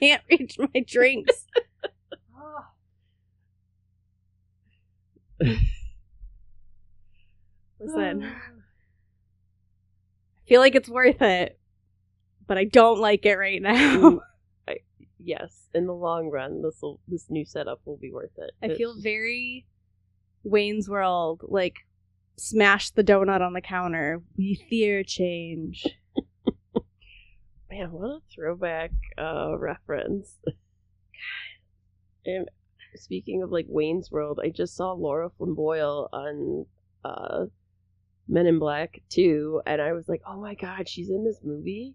[0.00, 1.46] can't reach my drinks.
[7.80, 8.30] Listen, I
[10.46, 11.58] feel like it's worth it,
[12.46, 13.96] but I don't like it right now.
[13.96, 14.18] Mm,
[14.68, 14.76] I,
[15.18, 18.50] yes, in the long run, this will this new setup will be worth it.
[18.62, 19.66] I It's feel very
[20.42, 21.76] Wayne's World, like
[22.36, 24.22] smash the donut on the counter.
[24.36, 25.86] We fear change.
[27.80, 30.36] Man, what a throwback uh, reference.
[32.26, 32.46] and
[32.94, 36.66] speaking of like Wayne's World, I just saw Lara Flynn Boyle on
[37.06, 37.46] uh,
[38.28, 41.94] Men in Black 2, and I was like, oh my god, she's in this movie.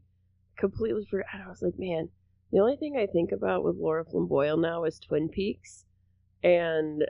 [0.57, 1.27] Completely forgot.
[1.45, 2.09] I was like, man,
[2.51, 5.85] the only thing I think about with Lara Flynn Boyle now is Twin Peaks,
[6.43, 7.05] and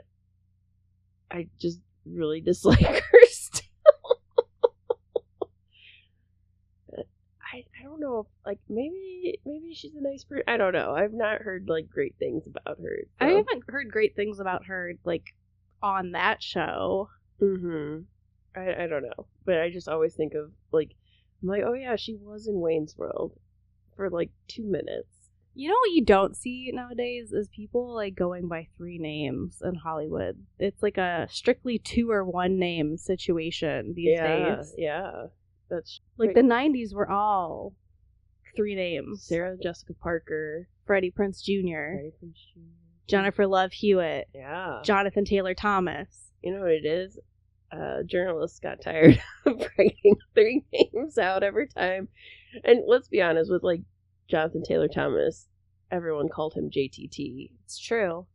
[1.30, 3.62] I just really dislike her still.
[7.54, 10.44] I, I don't know if like maybe maybe she's a nice person.
[10.46, 10.94] I don't know.
[10.94, 12.98] I've not heard like great things about her.
[13.20, 15.34] I haven't heard great things about her, like
[15.82, 17.10] on that show.
[17.42, 18.02] Mm-hmm.
[18.58, 20.92] I I don't know, but I just always think of like
[21.42, 23.32] I'm like, oh yeah, she was in Wayne's World
[23.96, 25.08] for like two minutes.
[25.54, 29.74] You know what you don't see nowadays is people like going by three names in
[29.74, 30.36] Hollywood.
[30.58, 34.74] It's like a strictly two or one name situation these yeah, days.
[34.76, 35.26] yeah.
[35.68, 37.74] That's Like the '90s were all
[38.56, 42.60] three names: Sarah Jessica Parker, Freddie Prinze Jr., Freddie Prinze Jr.
[43.06, 44.80] Jennifer Love Hewitt, Yeah.
[44.84, 46.32] Jonathan Taylor Thomas.
[46.42, 47.18] You know what it is?
[47.70, 52.08] Uh, journalists got tired of writing three names out every time.
[52.64, 53.82] And let's be honest, with like
[54.28, 55.46] Jonathan Taylor Thomas,
[55.90, 58.26] everyone called him JTT It's true.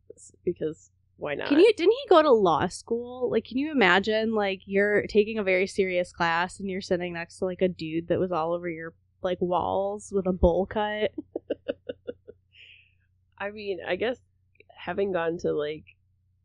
[0.44, 1.48] because why not?
[1.48, 3.30] Can you didn't he go to law school?
[3.30, 7.38] Like can you imagine like you're taking a very serious class and you're sitting next
[7.38, 11.12] to like a dude that was all over your like walls with a bowl cut?
[13.38, 14.18] I mean, I guess
[14.76, 15.84] having gone to like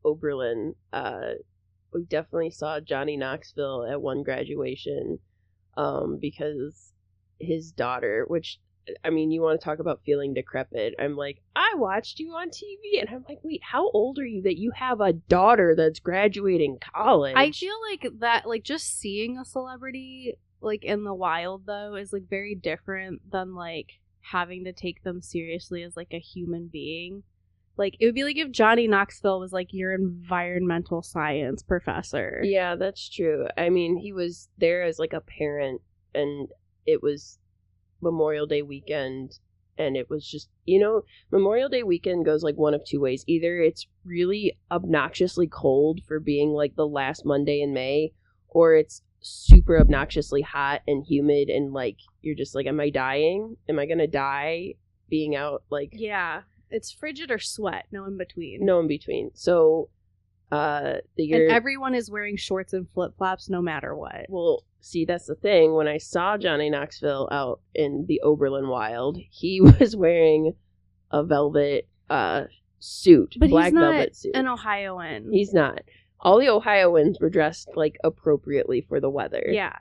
[0.04, 1.34] Oberlin, uh,
[1.94, 5.20] we definitely saw Johnny Knoxville at one graduation,
[5.76, 6.94] um, because
[7.40, 8.60] his daughter, which
[9.04, 10.96] I mean, you want to talk about feeling decrepit.
[10.98, 14.42] I'm like, I watched you on TV, and I'm like, wait, how old are you
[14.44, 17.36] that you have a daughter that's graduating college?
[17.36, 22.14] I feel like that like just seeing a celebrity like in the wild though is
[22.14, 23.94] like very different than like
[24.32, 27.24] having to take them seriously as like a human being.
[27.78, 32.42] Like it would be like if Johnny Knoxville was like your environmental science professor.
[32.44, 33.48] Yeah, that's true.
[33.56, 35.82] I mean, he was there as like a parent,
[36.16, 36.50] and
[36.86, 37.38] it was
[38.02, 39.38] Memorial Day weekend,
[39.78, 43.24] and it was just, you know, Memorial Day weekend goes like one of two ways.
[43.28, 48.12] Either it's really obnoxiously cold for being like the last Monday in May,
[48.48, 53.58] or it's super obnoxiously hot and humid, and like you're just like, am I dying?
[53.70, 54.76] Am I gonna die
[55.10, 56.42] being out like Yeah.
[56.70, 58.66] It's frigid or sweat, no in between.
[58.66, 59.32] no in between?
[59.34, 59.90] So,
[60.52, 64.26] uh, the year And everyone is wearing shorts and flip flops no matter what.
[64.28, 65.76] Well, see, that's the thing.
[65.76, 70.56] When I saw Johnny Knoxville out in the Oberlin Wild, he was wearing
[71.12, 72.44] a velvet uh,
[72.80, 74.36] suit, But black he's not velvet suit.
[74.36, 75.32] an Ohioan.
[75.32, 75.82] He's not.
[76.20, 79.46] All the Ohioans were dressed like appropriately for the weather.
[79.50, 79.78] yeah.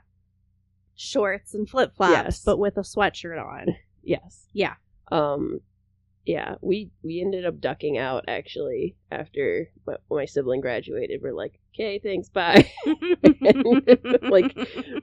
[0.95, 2.43] Shorts and flip flops, Yes.
[2.43, 3.75] but with a sweatshirt on.
[4.03, 4.47] Yes.
[4.53, 4.75] Yeah.
[5.11, 5.59] Um.
[6.25, 11.21] Yeah, we we ended up ducking out actually after my, my sibling graduated.
[11.23, 12.69] We're like, okay, thanks, bye.
[12.85, 14.53] like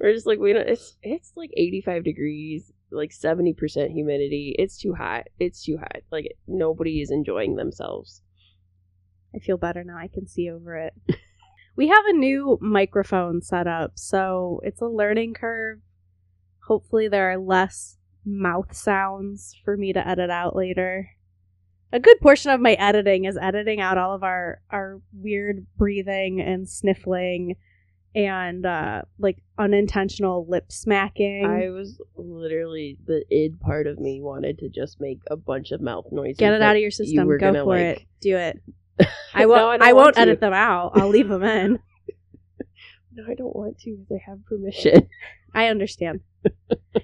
[0.00, 4.94] we're just like we don't it's it's like 85 degrees like 70% humidity it's too
[4.94, 8.20] hot it's too hot like nobody is enjoying themselves
[9.34, 9.96] I feel better now.
[9.96, 10.94] I can see over it.
[11.76, 15.80] we have a new microphone set up, so it's a learning curve.
[16.66, 21.10] Hopefully, there are less mouth sounds for me to edit out later.
[21.92, 26.40] A good portion of my editing is editing out all of our our weird breathing
[26.40, 27.56] and sniffling
[28.14, 31.44] and uh like unintentional lip smacking.
[31.44, 35.80] i was literally the id part of me wanted to just make a bunch of
[35.80, 37.38] mouth noises Get it out of your you system.
[37.38, 38.02] Go for like- it.
[38.20, 38.62] Do it.
[39.34, 39.80] I won't.
[39.80, 40.92] don't I, won't edit them out.
[40.94, 41.78] I'll leave them in.
[43.12, 45.08] no i don't want to They have permission
[45.54, 46.20] I understand.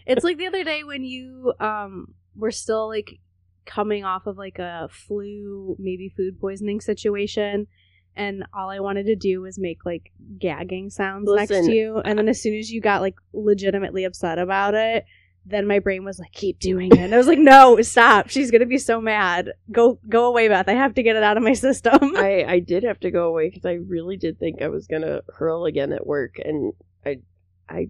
[0.06, 3.21] it's like the other day when you um were still like
[3.65, 7.69] coming off of like a flu, maybe food poisoning situation,
[8.17, 12.19] and all I wanted to do was make like gagging sounds next to you, and
[12.19, 15.05] then as soon as you got like legitimately upset about it.
[15.44, 18.28] Then my brain was like, "Keep doing it." And I was like, "No, stop!
[18.28, 19.52] She's gonna be so mad.
[19.72, 20.69] Go, go away, Beth.
[20.69, 23.28] I have to get it out of my system." I, I did have to go
[23.28, 26.72] away because I really did think I was gonna hurl again at work, and
[27.04, 27.20] I,
[27.69, 27.88] I,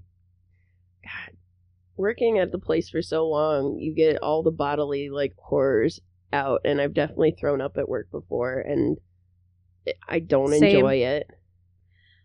[1.02, 1.36] God,
[1.96, 6.00] working at the place for so long, you get all the bodily like horrors
[6.32, 8.96] out, and I've definitely thrown up at work before, and
[10.08, 10.62] I don't Same.
[10.62, 11.26] enjoy it.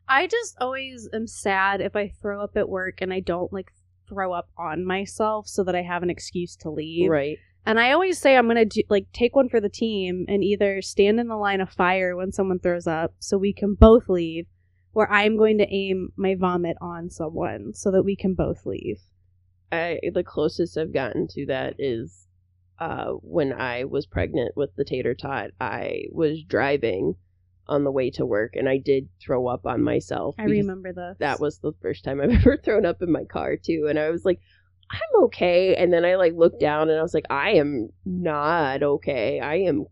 [0.07, 3.71] I just always am sad if I throw up at work and I don't like
[4.07, 7.09] throw up on myself so that I have an excuse to leave.
[7.09, 7.37] Right.
[7.65, 10.81] And I always say I'm gonna do, like take one for the team and either
[10.81, 14.45] stand in the line of fire when someone throws up so we can both leave,
[14.93, 18.99] or I'm going to aim my vomit on someone so that we can both leave.
[19.71, 22.27] I the closest I've gotten to that is
[22.79, 25.51] uh, when I was pregnant with the tater tot.
[25.59, 27.15] I was driving
[27.67, 30.35] on the way to work, and I did throw up on myself.
[30.37, 31.17] I remember this.
[31.19, 34.09] that was the first time I've ever thrown up in my car too, and I
[34.09, 34.39] was like,
[34.91, 35.75] I'm okay.
[35.75, 39.39] And then I like looked down, and I was like, I am not okay.
[39.39, 39.85] I am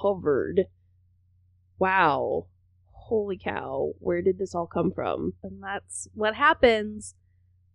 [0.00, 0.66] covered.
[1.78, 2.46] Wow.
[2.90, 3.92] Holy cow.
[3.98, 5.34] Where did this all come from?
[5.42, 7.14] and that's what happens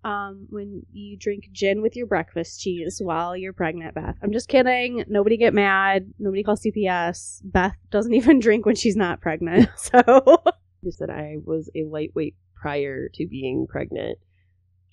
[0.08, 4.16] um, when you drink gin with your breakfast cheese while you're pregnant, Beth.
[4.24, 5.04] I'm just kidding.
[5.10, 6.14] Nobody get mad.
[6.18, 7.42] Nobody call CPS.
[7.44, 9.70] Beth doesn't even drink when she's not pregnant.
[9.78, 10.02] So
[10.84, 14.18] Just that I was a lightweight prior to being pregnant.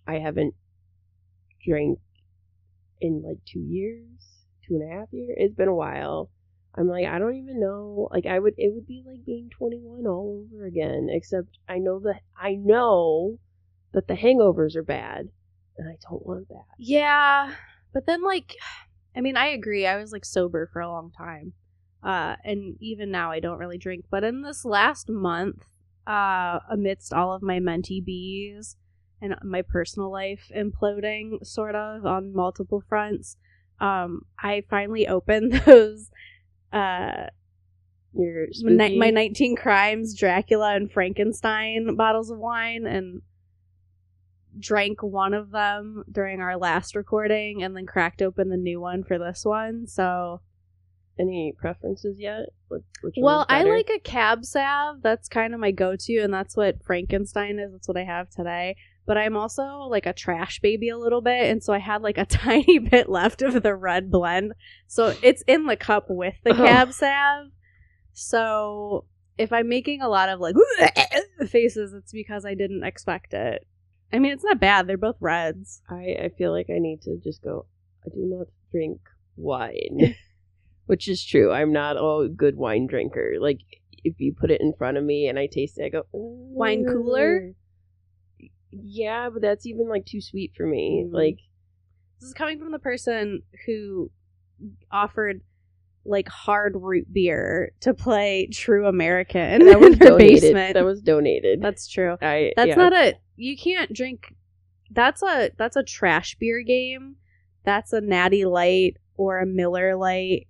[0.06, 0.54] I haven't
[1.66, 1.98] drank
[3.00, 4.08] in like two years,
[4.66, 5.36] two and a half years.
[5.36, 6.30] It's been a while.
[6.76, 8.08] I'm like, I don't even know.
[8.10, 11.08] Like, I would, it would be like being 21 all over again.
[11.10, 13.38] Except I know that I know
[13.94, 15.28] that the hangovers are bad,
[15.78, 16.64] and I don't want that.
[16.78, 17.54] yeah,
[17.92, 18.54] but then like,
[19.16, 19.86] I mean, I agree.
[19.86, 21.52] I was like sober for a long time,
[22.02, 24.04] uh, and even now I don't really drink.
[24.10, 25.64] But in this last month,
[26.06, 28.76] uh, amidst all of my mentee bees
[29.22, 33.36] and my personal life imploding sort of on multiple fronts,
[33.80, 36.10] um, I finally opened those
[36.72, 37.26] uh
[38.62, 43.22] my 19 crimes dracula and frankenstein bottles of wine and
[44.58, 49.04] drank one of them during our last recording and then cracked open the new one
[49.04, 50.40] for this one so.
[51.16, 52.46] Any preferences yet?
[52.66, 56.56] What, which well i like a cab sauv that's kind of my go-to and that's
[56.56, 57.70] what frankenstein is.
[57.70, 58.74] That's what i have today.
[59.06, 62.18] But i'm also like a trash baby a little bit and so i had like
[62.18, 64.54] a tiny bit left of the red blend.
[64.88, 67.50] So it's in the cup with the cab sauv
[68.14, 69.04] so
[69.36, 70.54] if i'm making a lot of like
[71.48, 73.66] faces it's because i didn't expect it
[74.14, 77.18] i mean it's not bad they're both reds I, I feel like I need to
[77.22, 77.66] just go,
[78.06, 79.00] I do not drink
[79.36, 80.14] wine.
[80.86, 81.50] Which is true.
[81.50, 83.36] I'm not a good wine drinker.
[83.40, 83.60] Like,
[84.04, 86.84] if you put it in front of me and I taste it, I go, Wine
[86.84, 87.40] cooler?
[87.40, 91.06] "Mm." Yeah, but that's even like too sweet for me.
[91.08, 91.12] Mm.
[91.14, 91.38] Like,
[92.20, 94.10] this is coming from the person who
[94.92, 95.40] offered
[96.04, 100.42] like hard root beer to play true american that was in her donated.
[100.42, 101.62] basement That was donated.
[101.62, 102.74] that's true I, That's yeah.
[102.74, 104.34] not a you can't drink
[104.90, 107.16] that's a that's a trash beer game.
[107.64, 110.46] That's a natty light or a Miller light.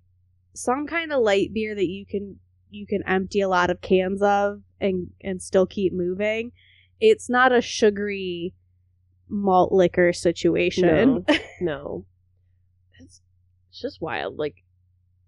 [0.53, 2.39] Some kind of light beer that you can
[2.69, 6.51] you can empty a lot of cans of and and still keep moving.
[6.99, 8.53] It's not a sugary
[9.27, 11.25] malt liquor situation.
[11.27, 11.35] No.
[11.61, 12.05] no.
[12.99, 13.21] It's,
[13.69, 14.37] it's just wild.
[14.37, 14.55] Like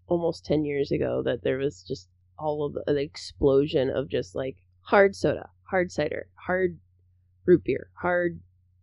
[0.07, 2.07] almost 10 years ago that there was just
[2.39, 6.77] all of the, the explosion of just like hard soda, hard cider, hard
[7.47, 8.39] root beer, hard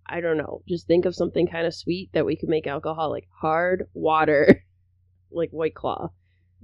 [0.07, 0.63] I don't know.
[0.69, 3.27] Just think of something kind of sweet that we could make alcoholic.
[3.41, 4.65] Hard water
[5.31, 6.11] like white claw.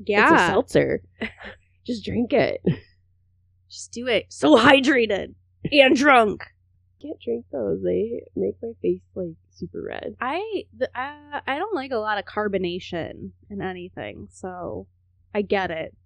[0.05, 0.33] Yeah.
[0.33, 1.03] It's a seltzer.
[1.87, 2.61] just drink it.
[3.71, 4.27] Just do it.
[4.29, 5.35] So hydrated
[5.71, 6.45] and drunk.
[7.01, 7.83] Can't drink those.
[7.83, 10.17] They make my face like super red.
[10.21, 14.87] I the, uh, I don't like a lot of carbonation in anything, so
[15.35, 15.97] I get it.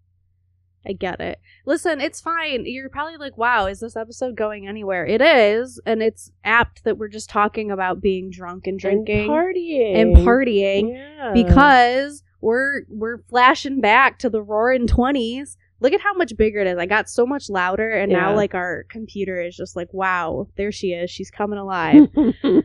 [0.87, 1.41] I get it.
[1.67, 2.65] Listen, it's fine.
[2.67, 6.99] You're probably like, "Wow, is this episode going anywhere?" It is, and it's apt that
[6.99, 11.33] we're just talking about being drunk and drinking and partying and partying Yeah.
[11.33, 15.57] because we're we're flashing back to the roaring 20s.
[15.81, 16.79] Look at how much bigger it is.
[16.79, 20.73] I got so much louder and now like our computer is just like, "Wow, there
[20.73, 21.11] she is.
[21.11, 22.09] She's coming alive."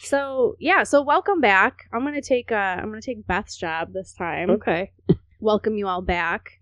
[0.00, 1.88] So yeah, so welcome back.
[1.92, 4.50] I'm gonna take uh I'm gonna take Beth's job this time.
[4.50, 4.92] okay.
[5.40, 6.57] Welcome you all back.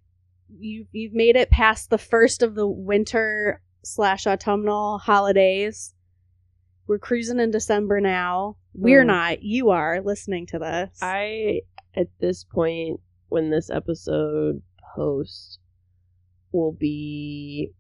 [0.49, 5.95] You you've made it past the first of the winter slash autumnal holidays.
[6.87, 8.57] We're cruising in December now.
[8.75, 9.09] We're Hmm.
[9.09, 9.43] not.
[9.43, 10.99] You are listening to this.
[11.03, 11.63] I
[11.95, 14.63] at this point when this episode
[14.95, 15.59] posts
[16.53, 17.73] will be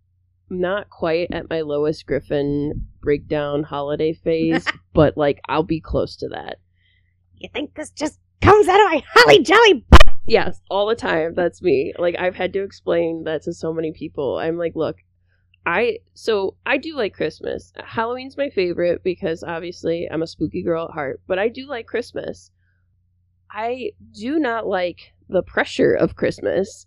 [0.51, 6.29] not quite at my Lois Griffin breakdown holiday phase, but like I'll be close to
[6.29, 6.57] that.
[7.37, 9.85] you think this just comes out of my holly jolly?
[10.27, 11.35] Yes, all the time.
[11.35, 11.93] That's me.
[11.99, 14.39] Like I've had to explain that to so many people.
[14.39, 14.97] I'm like, look,
[15.65, 17.73] I so I do like Christmas.
[17.85, 21.87] Halloween's my favorite because obviously I'm a spooky girl at heart, but I do like
[21.87, 22.51] Christmas.
[23.51, 26.87] I do not like the pressure of Christmas.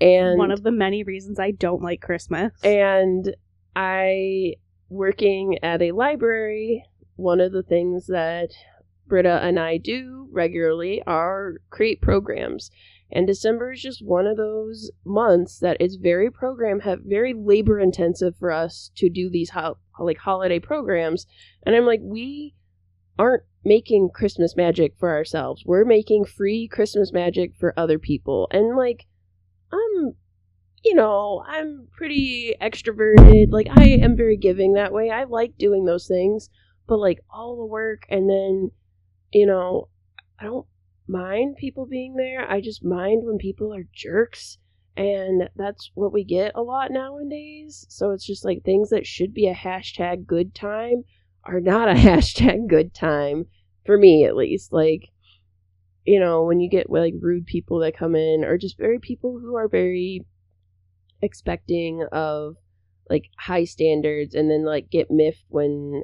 [0.00, 2.52] And One of the many reasons I don't like Christmas.
[2.62, 3.34] and
[3.74, 4.54] I
[4.88, 6.84] working at a library,
[7.16, 8.50] one of the things that
[9.08, 12.70] Britta and I do regularly are create programs.
[13.10, 17.80] And December is just one of those months that is very program have very labor
[17.80, 21.26] intensive for us to do these ho- like holiday programs.
[21.64, 22.54] And I'm like, we
[23.18, 25.64] aren't making Christmas magic for ourselves.
[25.64, 28.48] We're making free Christmas magic for other people.
[28.52, 29.06] And like,
[29.72, 30.14] I'm
[30.84, 33.48] you know, I'm pretty extroverted.
[33.50, 35.10] Like I am very giving that way.
[35.10, 36.50] I like doing those things,
[36.86, 38.70] but like all the work and then,
[39.32, 39.88] you know,
[40.38, 40.66] I don't
[41.06, 42.50] mind people being there.
[42.50, 44.58] I just mind when people are jerks.
[44.96, 47.86] And that's what we get a lot nowadays.
[47.88, 51.04] So it's just like things that should be a hashtag good time
[51.44, 53.46] are not a hashtag good time
[53.86, 54.72] for me at least.
[54.72, 55.10] Like,
[56.04, 59.38] you know, when you get like rude people that come in or just very people
[59.40, 60.26] who are very
[61.22, 62.56] expecting of
[63.08, 66.02] like high standards and then like get miffed when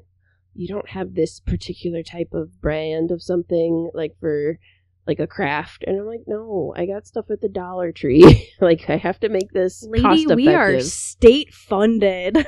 [0.55, 4.59] you don't have this particular type of brand of something like for
[5.07, 8.89] like a craft and i'm like no i got stuff at the dollar tree like
[8.89, 12.47] i have to make this Lady, we are state funded.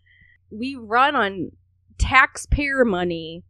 [0.50, 1.50] we run on
[1.98, 3.44] taxpayer money.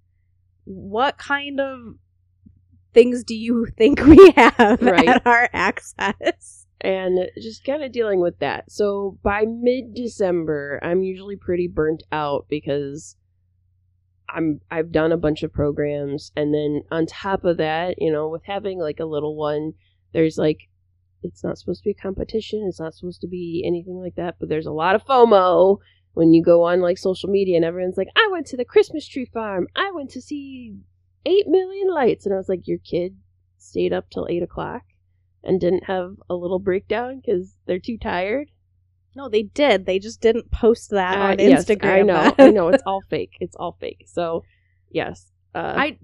[0.65, 1.95] What kind of
[2.93, 5.09] things do you think we have Right.
[5.09, 6.67] at our access?
[6.81, 8.71] and just kind of dealing with that.
[8.71, 13.17] So by mid December, I'm usually pretty burnt out because
[14.29, 16.33] I'm I've done a bunch of programs.
[16.37, 19.73] And then on top of that, you know, with having like a little one,
[20.13, 20.59] there's like
[21.23, 24.37] it's not supposed to be a competition, it's not supposed to be anything like that,
[24.39, 25.79] but there's a lot of FOMO
[26.15, 29.07] when you go on like social media and everyone's like, I went to the Christmas
[29.07, 30.77] tree farm, I went to see
[31.25, 32.27] eight million lights.
[32.27, 33.17] And I was like, Your kid
[33.57, 34.83] stayed up till eight o'clock
[35.45, 38.51] and didn't have a little breakdown because they're too tired.
[39.19, 39.85] No, they did.
[39.85, 41.93] They just didn't post that Uh, on yes, Instagram.
[41.93, 43.33] I know, I know, it's all fake.
[43.41, 44.05] It's all fake.
[44.07, 44.45] So,
[44.91, 45.99] yes, uh, I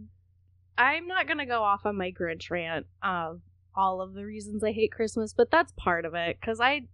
[0.76, 3.40] I'm not gonna go off on my Grinch rant of
[3.76, 6.88] all of the reasons I hate Christmas, but that's part of it because I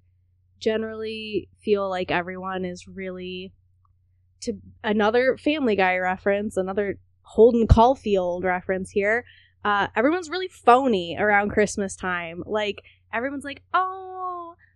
[0.58, 3.54] generally feel like everyone is really
[4.42, 9.24] to another Family Guy reference, another Holden Caulfield reference here.
[9.64, 12.42] Uh, everyone's really phony around Christmas time.
[12.44, 14.09] Like everyone's like, "Oh,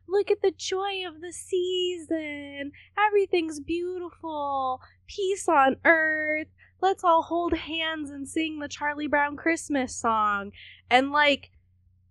[0.09, 2.73] look at the joy of the season.
[2.99, 4.81] Everything's beautiful.
[5.07, 6.49] Peace on earth.
[6.81, 10.53] Let's all hold hands and sing the Charlie Brown Christmas song."
[10.91, 11.51] And like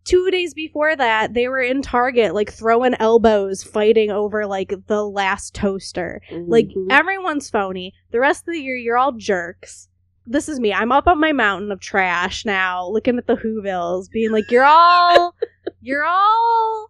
[0.04, 5.06] two days before that, they were in Target, like throwing elbows, fighting over like the
[5.06, 6.22] last toaster.
[6.32, 6.88] Like mhm.
[6.90, 7.94] everyone's phony.
[8.12, 9.88] The rest of the year, you're all jerks.
[10.26, 10.74] This is me.
[10.74, 14.64] I'm up on my mountain of trash now, looking at the Whovilles, being like, "You're
[14.64, 15.36] all,
[15.82, 16.90] you're all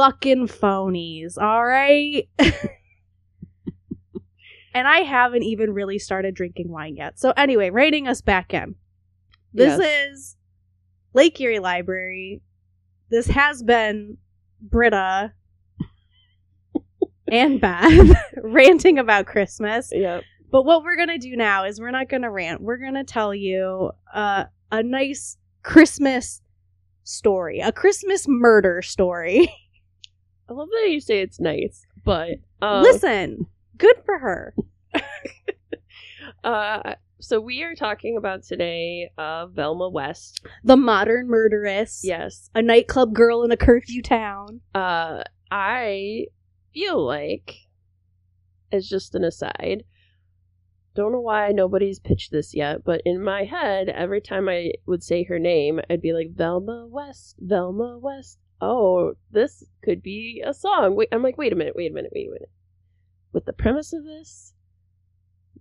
[0.00, 2.26] fucking phonies, all right."
[4.74, 7.18] and I haven't even really started drinking wine yet.
[7.18, 8.76] So anyway, writing us back in.
[9.52, 10.10] This Yes.
[10.12, 10.36] is
[11.12, 12.40] Lake Erie Library.
[13.10, 14.16] This has been
[14.60, 15.32] Britta
[17.30, 19.90] and Beth ranting about Christmas.
[19.92, 20.20] yeah,
[20.52, 22.60] But what we're gonna do now is we're not gonna rant.
[22.62, 26.40] We're gonna tell you uh, a nice Christmas
[27.02, 29.52] story, a Christmas murder story.
[30.50, 32.30] I love that you say it's nice, but
[32.60, 33.46] um, Listen,
[33.78, 34.54] good for her.
[36.44, 40.46] Uh, so we are talking about today, uh, Velma West.
[40.64, 42.00] The modern murderess.
[42.02, 44.60] Yes, A nightclub girl in a curfew town.
[44.74, 46.26] uh, I
[46.72, 47.56] feel like,
[48.72, 49.84] as just an aside,
[50.94, 55.02] don't know why nobody's pitched this yet, but in my head, every time I would
[55.02, 58.38] say her name, I'd be like, Velma West, Velma West.
[58.60, 60.94] Oh, this could be a song.
[60.94, 62.50] Wait, I'm like, wait a minute, wait a minute, wait a minute.
[63.32, 64.52] With the premise of this,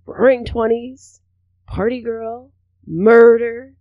[0.06, 1.20] roaring 20s,
[1.66, 2.52] party girl,
[2.86, 3.74] murder,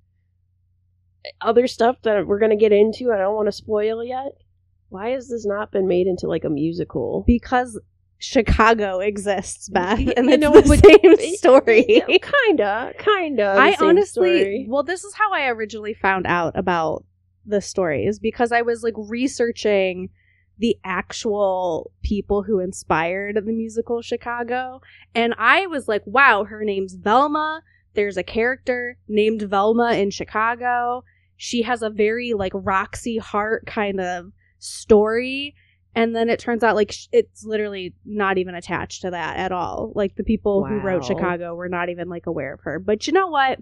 [1.25, 4.33] eh, other stuff that we're going to get into, I don't want to spoil yet.
[4.91, 7.25] Why has this not been made into like a musical?
[7.27, 7.79] Because
[8.19, 12.03] Chicago exists, Beth, and you it's the same story.
[12.47, 13.55] Kinda, kinda.
[13.59, 14.67] I honestly, story.
[14.69, 17.05] well, this is how I originally found out about
[17.49, 20.11] the story is because I was like researching
[20.59, 24.81] the actual people who inspired the musical Chicago,
[25.15, 27.63] and I was like, wow, her name's Velma.
[27.95, 31.05] There's a character named Velma in Chicago.
[31.37, 35.55] She has a very like Roxy Hart kind of story.
[35.95, 39.53] And then it turns out like sh- it's literally not even attached to that at
[39.53, 39.93] all.
[39.95, 42.79] Like the people who wrote Chicago were not even like aware of her.
[42.79, 43.59] But you know what?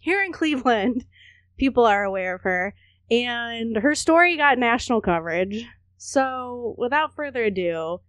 [0.00, 1.04] Here in Cleveland,
[1.56, 2.74] people are aware of her
[3.12, 5.66] and her story got national coverage.
[5.98, 8.00] So, without further ado,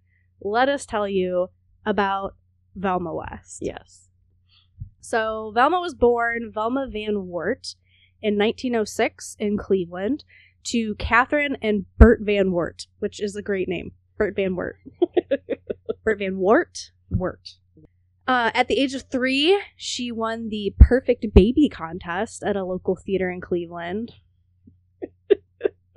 [0.41, 1.49] let us tell you
[1.85, 2.35] about
[2.75, 3.59] Velma West.
[3.61, 4.09] Yes.
[5.01, 7.75] So Velma was born Velma Van Wert
[8.21, 10.23] in 1906 in Cleveland
[10.65, 13.91] to Catherine and Bert Van Wert, which is a great name.
[14.17, 14.77] Bert Van Wert.
[16.05, 16.91] Bert Van Wert.
[17.09, 17.57] Wert.
[18.25, 22.95] Uh, at the age of three, she won the Perfect Baby contest at a local
[22.95, 24.13] theater in Cleveland.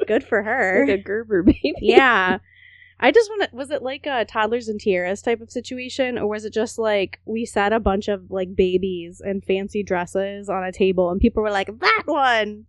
[0.06, 0.84] Good for her.
[0.86, 1.74] Like a Gerber baby.
[1.80, 2.38] yeah.
[2.98, 3.56] I just want to.
[3.56, 7.20] Was it like a toddlers and tiaras type of situation, or was it just like
[7.26, 11.42] we sat a bunch of like babies in fancy dresses on a table, and people
[11.42, 12.64] were like, "That one,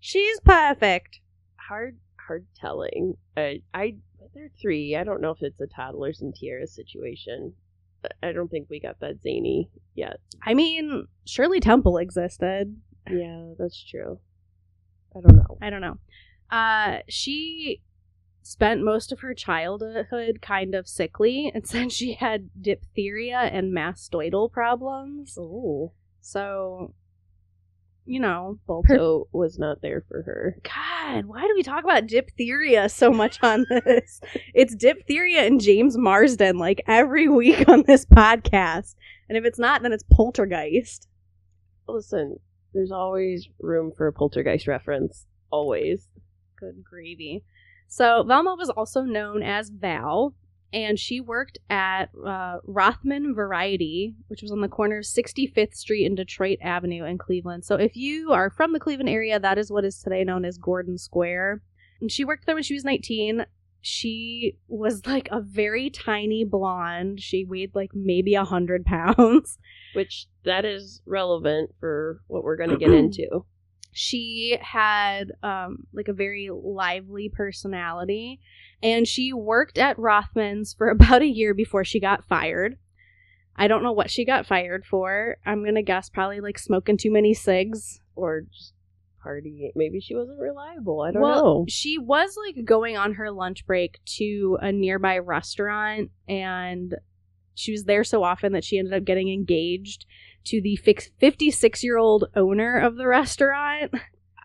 [0.00, 1.20] she's perfect."
[1.68, 3.18] Hard, hard telling.
[3.36, 3.96] I, I,
[4.34, 4.96] they're three.
[4.96, 7.52] I don't know if it's a toddlers and tiaras situation.
[8.22, 10.20] I- I don't think we got that zany yet.
[10.42, 12.76] I mean, Shirley Temple existed.
[13.10, 14.20] Yeah, that's true.
[15.14, 15.58] I don't know.
[15.60, 15.98] I don't know.
[16.50, 17.80] Uh, she
[18.42, 24.50] spent most of her childhood kind of sickly, and said she had diphtheria and mastoidal
[24.50, 25.36] problems.
[25.38, 26.94] Oh, So,
[28.04, 30.56] you know, Balto was not there for her.
[30.62, 34.20] God, why do we talk about diphtheria so much on this?
[34.54, 38.94] it's diphtheria and James Marsden like every week on this podcast.
[39.28, 41.08] And if it's not, then it's poltergeist.
[41.88, 42.36] Listen,
[42.72, 45.26] there's always room for a poltergeist reference.
[45.50, 46.06] Always.
[46.58, 47.44] Good gravy.
[47.88, 50.34] So Velma was also known as Val,
[50.72, 56.06] and she worked at uh, Rothman Variety, which was on the corner of 65th Street
[56.06, 57.64] and Detroit Avenue in Cleveland.
[57.64, 60.58] So if you are from the Cleveland area, that is what is today known as
[60.58, 61.62] Gordon Square.
[62.00, 63.46] And she worked there when she was 19.
[63.80, 67.20] She was like a very tiny blonde.
[67.20, 69.58] She weighed like maybe a hundred pounds.
[69.94, 73.44] Which that is relevant for what we're going to get into.
[73.98, 78.38] She had um, like a very lively personality
[78.82, 82.76] and she worked at rothman's for about a year before she got fired
[83.56, 87.10] i don't know what she got fired for i'm gonna guess probably like smoking too
[87.10, 88.74] many cigs Or just
[89.22, 89.72] party.
[89.74, 91.00] Maybe she wasn't reliable.
[91.00, 91.64] I don't well know.
[91.68, 96.94] she was like going on her lunch break to a nearby restaurant and
[97.54, 100.06] she was there so often that she ended up getting engaged
[100.46, 103.92] to the 56 year old owner of the restaurant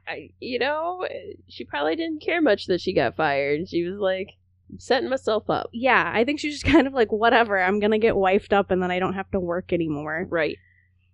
[0.08, 1.08] I, you know,
[1.48, 3.70] she probably didn't care much that she got fired.
[3.70, 4.32] She was like,
[4.78, 5.70] setting myself up.
[5.74, 8.82] yeah, I think she's just kind of like, whatever, I'm gonna get wifed up and
[8.82, 10.28] then I don't have to work anymore.
[10.30, 10.58] Right.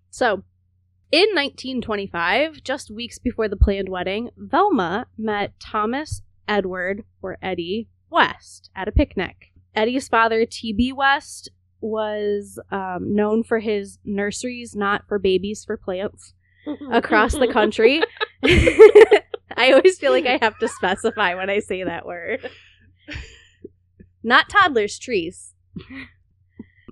[0.10, 0.44] So,
[1.12, 8.70] in 1925, just weeks before the planned wedding, Velma met Thomas Edward, or Eddie, West
[8.76, 9.52] at a picnic.
[9.76, 10.94] Eddie's father, T.B.
[10.94, 11.50] West,
[11.82, 16.34] was um, known for his nurseries, not for babies, for plants,
[16.92, 18.02] across the country.
[18.44, 22.50] I always feel like I have to specify when I say that word.
[24.24, 25.54] Not toddlers, trees.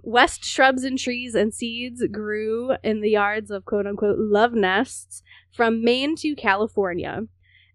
[0.03, 5.23] West shrubs and trees and seeds grew in the yards of quote unquote love nests
[5.51, 7.23] from Maine to California.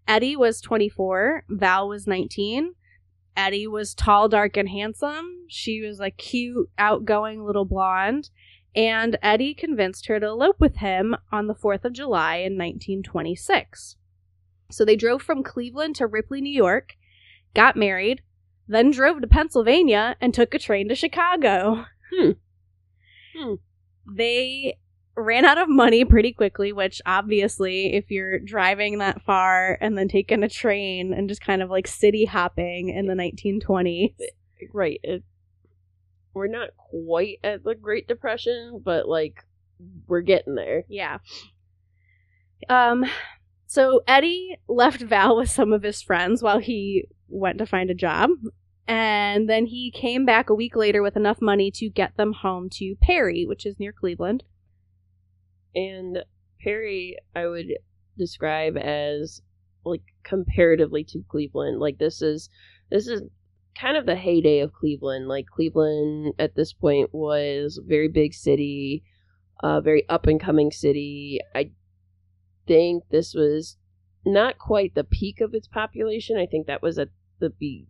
[0.07, 2.73] Eddie was 24, Val was 19.
[3.35, 5.45] Eddie was tall, dark, and handsome.
[5.47, 8.29] She was a cute, outgoing little blonde.
[8.75, 13.97] And Eddie convinced her to elope with him on the 4th of July in 1926.
[14.69, 16.95] So they drove from Cleveland to Ripley, New York,
[17.53, 18.21] got married,
[18.67, 21.85] then drove to Pennsylvania and took a train to Chicago.
[22.13, 22.31] Hmm.
[23.33, 23.53] Hmm.
[24.13, 24.77] They
[25.15, 30.07] ran out of money pretty quickly, which obviously, if you're driving that far and then
[30.07, 34.13] taking a train and just kind of like city hopping in the 1920s,
[34.73, 34.99] Right.
[35.03, 35.23] It,
[36.33, 39.43] we're not quite at the Great Depression, but like
[40.07, 40.83] we're getting there.
[40.87, 41.17] yeah.
[42.69, 43.05] Um,
[43.65, 47.95] so Eddie left Val with some of his friends while he went to find a
[47.95, 48.29] job.
[48.87, 52.69] And then he came back a week later with enough money to get them home
[52.73, 54.43] to Perry, which is near Cleveland.
[55.75, 56.19] And
[56.61, 57.73] Perry, I would
[58.17, 59.41] describe as
[59.83, 61.79] like comparatively to Cleveland.
[61.79, 62.49] Like this is
[62.89, 63.23] this is
[63.79, 65.27] kind of the heyday of Cleveland.
[65.27, 69.03] Like Cleveland at this point was a very big city,
[69.63, 71.39] a very up and coming city.
[71.55, 71.71] I
[72.67, 73.77] think this was
[74.25, 76.37] not quite the peak of its population.
[76.37, 77.87] I think that was at the be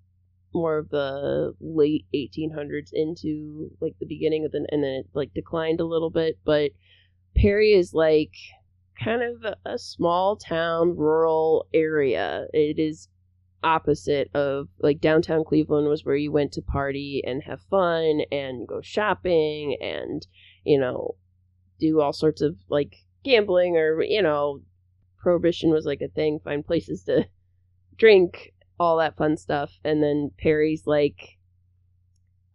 [0.54, 5.34] more of the late 1800s into like the beginning of the and then it like
[5.34, 6.72] declined a little bit, but
[7.36, 8.34] Perry is like
[9.04, 12.46] kind of a, small town rural area.
[12.54, 13.08] It is
[13.64, 18.68] opposite of like downtown Cleveland was where you went to party and have fun and
[18.68, 20.26] go shopping and
[20.64, 21.16] you know
[21.80, 24.62] do all sorts of like gambling or you know
[25.20, 27.26] prohibition was like a thing find places to
[27.98, 31.38] drink all that fun stuff and then Perry's like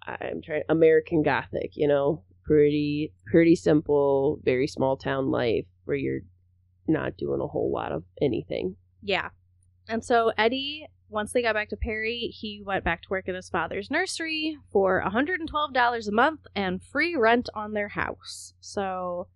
[0.05, 6.21] I'm trying American Gothic you know pretty pretty simple very small town life where you're
[6.87, 9.31] not doing a whole lot of anything Yeah.
[9.89, 13.35] And so Eddie, once they got back to Perry, he went back to work at
[13.35, 18.55] his father's nursery for $112 a month and free rent on their house.
[18.61, 19.29] So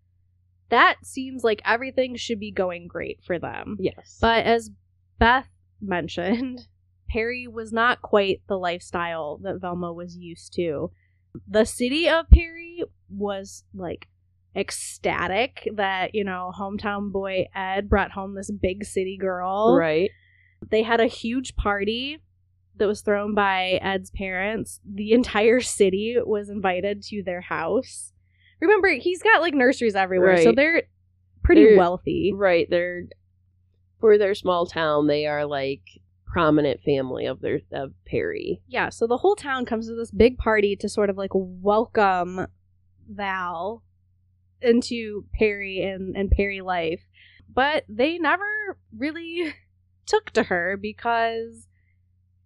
[0.71, 3.77] that seems like everything should be going great for them.
[3.79, 4.71] yes But as
[5.19, 5.49] Beth
[5.81, 6.67] mentioned,
[7.09, 10.91] Perry was not quite the lifestyle that Velma was used to.
[11.49, 14.09] The city of Perry was like
[14.57, 19.77] ecstatic that, you know, hometown boy Ed brought home this big city girl.
[19.77, 20.11] right
[20.71, 22.19] They had a huge party
[22.77, 24.81] that was thrown by Ed's parents.
[24.91, 28.13] The entire city was invited to their house.
[28.61, 30.83] Remember, he's got like nurseries everywhere, so they're
[31.43, 32.33] pretty They're- wealthy.
[32.35, 32.67] Right.
[32.69, 33.05] They're
[34.01, 35.07] for their small town.
[35.07, 35.83] They are like
[36.27, 38.63] prominent family of their of Perry.
[38.69, 42.47] Yeah, so the whole town comes to this big party to sort of like welcome
[43.11, 43.83] Val
[44.63, 47.03] into Perry and, and Perry life.
[47.53, 49.55] But they never really
[50.07, 51.67] took to her because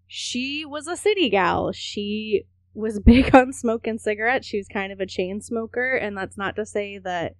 [0.06, 1.72] she was a city gal.
[1.72, 4.46] She was big on smoking cigarettes.
[4.46, 7.34] She was kind of a chain smoker, and that's not to say that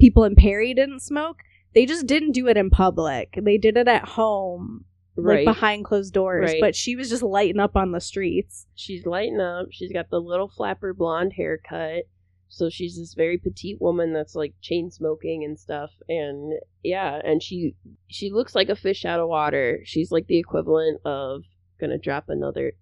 [0.00, 1.38] people in Perry didn't smoke.
[1.74, 3.38] They just didn't do it in public.
[3.40, 4.84] They did it at home,
[5.16, 5.44] Right.
[5.46, 6.52] like behind closed doors.
[6.52, 6.60] Right.
[6.60, 8.66] But she was just lighting up on the streets.
[8.74, 9.66] She's lighting up.
[9.70, 12.04] She's got the little flapper blonde haircut.
[12.48, 15.90] So she's this very petite woman that's like chain smoking and stuff.
[16.08, 17.74] And yeah, and she
[18.08, 19.80] she looks like a fish out of water.
[19.84, 21.42] She's like the equivalent of
[21.80, 22.72] gonna drop another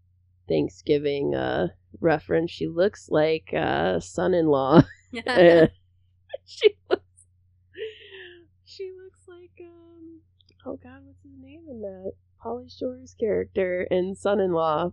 [0.49, 1.69] Thanksgiving uh
[2.01, 2.51] reference.
[2.51, 4.83] She looks like uh son in law.
[6.45, 7.27] She looks
[8.65, 10.21] she looks like um
[10.65, 12.13] oh god what's his name in that
[12.45, 14.93] Pauly Shore's character in Son-in-Law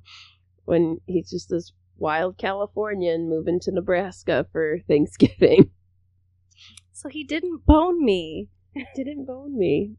[0.66, 5.72] when he's just this wild Californian moving to Nebraska for Thanksgiving.
[6.92, 8.50] so he didn't bone me.
[8.96, 9.96] Didn't bone me.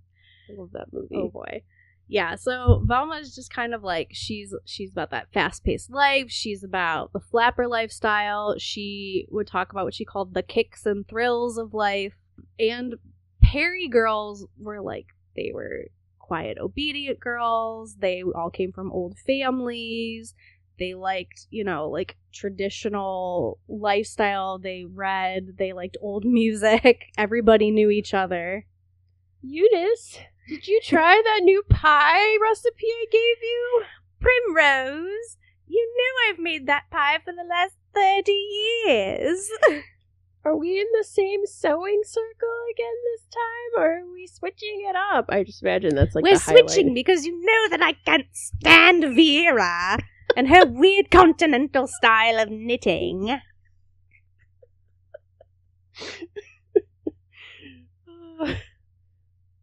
[0.48, 1.16] I love that movie.
[1.16, 1.62] Oh boy.
[2.08, 6.26] Yeah, so Velma is just kind of like she's she's about that fast-paced life.
[6.28, 8.56] She's about the flapper lifestyle.
[8.58, 12.14] She would talk about what she called the kicks and thrills of life.
[12.58, 12.96] And
[13.40, 15.86] Perry girls were like they were
[16.18, 17.96] quiet, obedient girls.
[18.00, 20.34] They all came from old families.
[20.80, 24.58] They liked, you know, like traditional lifestyle.
[24.58, 27.12] They read, they liked old music.
[27.18, 28.66] Everybody knew each other.
[29.42, 33.82] Eunice, did you try that new pie recipe I gave you?
[34.20, 39.50] Primrose, you know I've made that pie for the last 30 years.
[40.44, 44.96] Are we in the same sewing circle again this time, or are we switching it
[44.96, 45.26] up?
[45.28, 49.98] I just imagine that's like We're switching because you know that I can't stand Vera
[50.36, 53.38] and her weird continental style of knitting.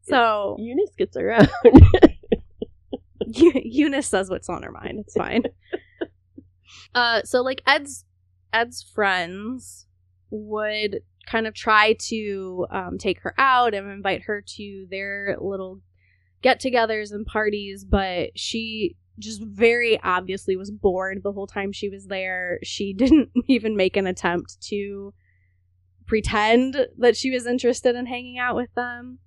[0.07, 1.49] So Eunice gets around.
[3.27, 4.99] Eu- Eunice says what's on her mind.
[4.99, 5.43] It's fine.
[6.95, 8.05] uh, so like Ed's
[8.53, 9.85] Ed's friends
[10.29, 15.81] would kind of try to um, take her out and invite her to their little
[16.41, 22.07] get-togethers and parties, but she just very obviously was bored the whole time she was
[22.07, 22.59] there.
[22.63, 25.13] She didn't even make an attempt to
[26.05, 29.19] pretend that she was interested in hanging out with them.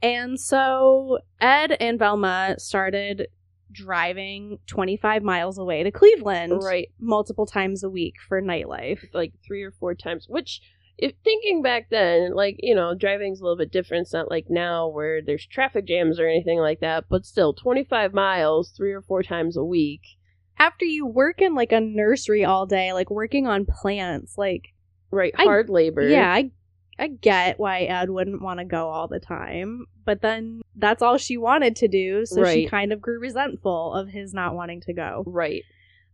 [0.00, 3.28] And so Ed and Velma started
[3.70, 6.88] driving 25 miles away to Cleveland right.
[6.98, 9.04] multiple times a week for nightlife.
[9.12, 10.60] like three or four times which
[10.98, 14.02] if thinking back then like you know driving's a little bit different.
[14.02, 18.12] It's not like now where there's traffic jams or anything like that but still 25
[18.12, 20.02] miles three or four times a week.
[20.58, 24.74] After you work in like a nursery all day, like working on plants, like
[25.10, 26.06] right I- hard labor.
[26.08, 26.50] Yeah, I
[26.98, 31.16] I get why Ed wouldn't want to go all the time, but then that's all
[31.16, 34.92] she wanted to do, so she kind of grew resentful of his not wanting to
[34.92, 35.22] go.
[35.26, 35.62] right.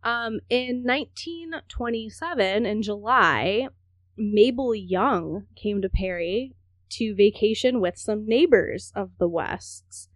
[0.03, 3.69] Um, in 1927, in July,
[4.17, 6.55] Mabel Young came to Perry
[6.91, 10.09] to vacation with some neighbors of the Wests.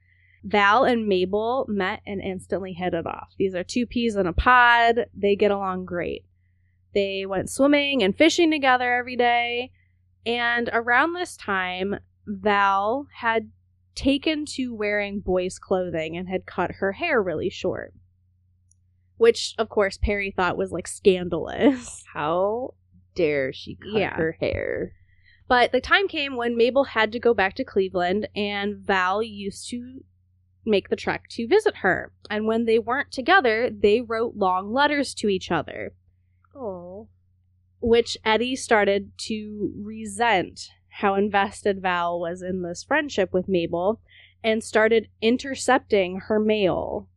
[0.45, 3.35] Val and Mabel met and instantly hit it off.
[3.37, 5.07] These are two peas in a pod.
[5.15, 6.25] They get along great.
[6.95, 9.73] They went swimming and fishing together every day.
[10.25, 13.51] And around this time, Val had
[13.95, 17.93] taken to wearing boys' clothing and had cut her hair really short.
[19.17, 22.05] Which, of course, Perry thought was like scandalous.
[22.13, 22.75] How
[23.19, 24.15] dare she cut Yeah.
[24.17, 24.93] her hair?
[25.49, 29.69] But the time came when Mabel had to go back to Cleveland, and Val used
[29.71, 30.05] to
[30.65, 32.13] make the trek to visit her.
[32.31, 35.95] And when they weren't together, they wrote long letters to each other,
[36.55, 37.09] Oh.
[37.81, 40.69] which Eddie started to resent
[41.01, 44.01] how invested Val was in this friendship with Mabel
[44.45, 47.09] and started intercepting her mail.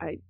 [0.00, 0.20] I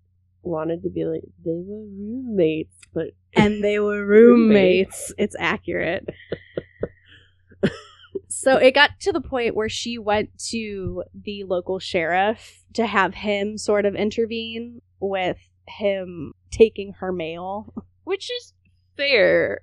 [0.42, 5.12] wanted to be like, they were roommates, but and they were roommates.
[5.18, 6.08] It's accurate.
[8.28, 13.14] so it got to the point where she went to the local sheriff to have
[13.14, 17.72] him sort of intervene with him taking her mail.
[18.04, 18.54] which is
[18.96, 19.62] fair.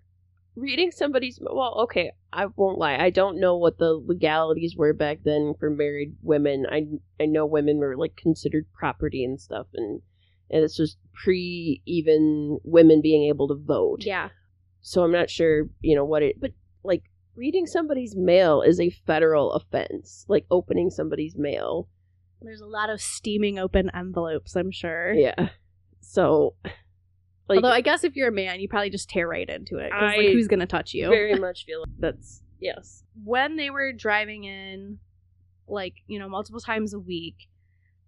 [0.55, 2.97] Reading somebody's well, okay, I won't lie.
[2.97, 6.65] I don't know what the legalities were back then for married women.
[6.69, 6.87] I
[7.21, 10.01] I know women were like considered property and stuff, and
[10.49, 14.03] and this was pre even women being able to vote.
[14.05, 14.29] Yeah.
[14.81, 16.51] So I'm not sure, you know what it, but
[16.83, 17.03] like
[17.35, 20.25] reading somebody's mail is a federal offense.
[20.27, 21.89] Like opening somebody's mail.
[22.41, 25.13] There's a lot of steaming open envelopes, I'm sure.
[25.13, 25.49] Yeah.
[25.99, 26.55] So,
[27.49, 29.91] like, Although I guess if you're a man, you probably just tear right into it.
[29.91, 31.09] I like, who's going to touch you?
[31.09, 33.03] very much feel like that's yes.
[33.23, 34.99] when they were driving in
[35.67, 37.49] like you know multiple times a week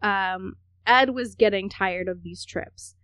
[0.01, 0.55] um
[0.89, 2.95] ed was getting tired of these trips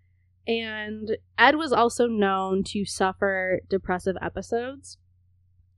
[0.48, 4.98] and ed was also known to suffer depressive episodes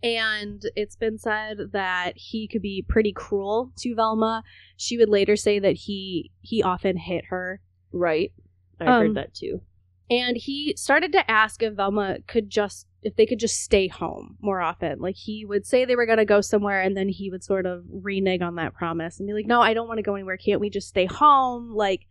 [0.03, 4.43] and it's been said that he could be pretty cruel to velma
[4.75, 7.61] she would later say that he he often hit her
[7.93, 8.33] Right.
[8.81, 9.61] I Um, heard that too.
[10.09, 14.37] and he started to ask if Velma could just if they could just stay home
[14.41, 14.99] more often.
[14.99, 17.65] Like he would say they were going to go somewhere and then he would sort
[17.65, 20.37] of renege on that promise and be like, "No, I don't want to go anywhere.
[20.37, 21.73] Can't we just stay home?
[21.73, 22.01] Like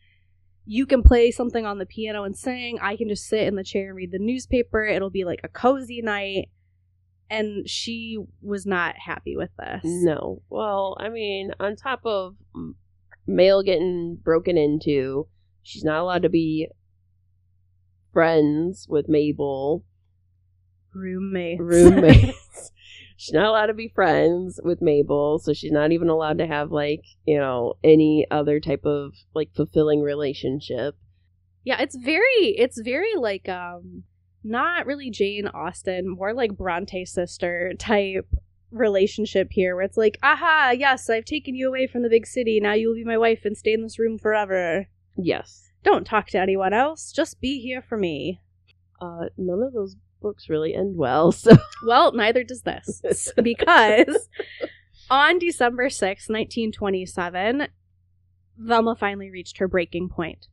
[0.65, 2.79] you can play something on the piano and sing.
[2.81, 4.85] I can just sit in the chair and read the newspaper.
[4.85, 6.49] It'll be like a cozy night."
[7.29, 9.83] And she was not happy with this.
[9.85, 10.43] No.
[10.49, 12.37] Well, I mean, on top of
[13.27, 15.27] mail getting broken into,
[15.63, 16.69] she's not allowed to be
[18.13, 19.85] friends with Mabel,
[20.97, 21.61] Roommates.
[21.61, 22.73] roommates.
[23.17, 26.71] she's not allowed to be friends with Mabel, so she's not even allowed to have
[26.71, 30.97] like, you know, any other type of like fulfilling relationship.
[31.65, 34.05] Yeah, it's very it's very like um
[34.45, 38.29] not really Jane Austen, more like Bronte sister type
[38.71, 42.61] relationship here where it's like, aha, yes, I've taken you away from the big city.
[42.61, 44.87] Now you'll be my wife and stay in this room forever.
[45.17, 45.71] Yes.
[45.83, 47.13] Don't talk to anyone else.
[47.13, 48.41] Just be here for me.
[49.01, 53.33] Uh none of those books really end well, so Well, neither does this.
[53.43, 54.29] because
[55.11, 57.69] on December sixth, 1927,
[58.59, 60.49] Velma finally reached her breaking point.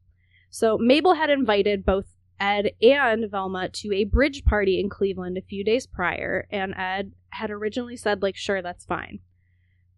[0.49, 2.05] So Mabel had invited both
[2.39, 7.13] Ed and Velma to a bridge party in Cleveland a few days prior, and Ed
[7.29, 9.19] had originally said, like, sure, that's fine.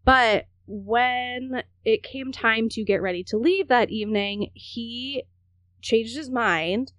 [0.04, 5.24] But when it came time to get ready to leave that evening, he
[5.82, 6.94] changed his mind.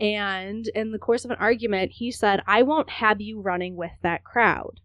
[0.00, 3.92] And in the course of an argument, he said, I won't have you running with
[4.02, 4.80] that crowd.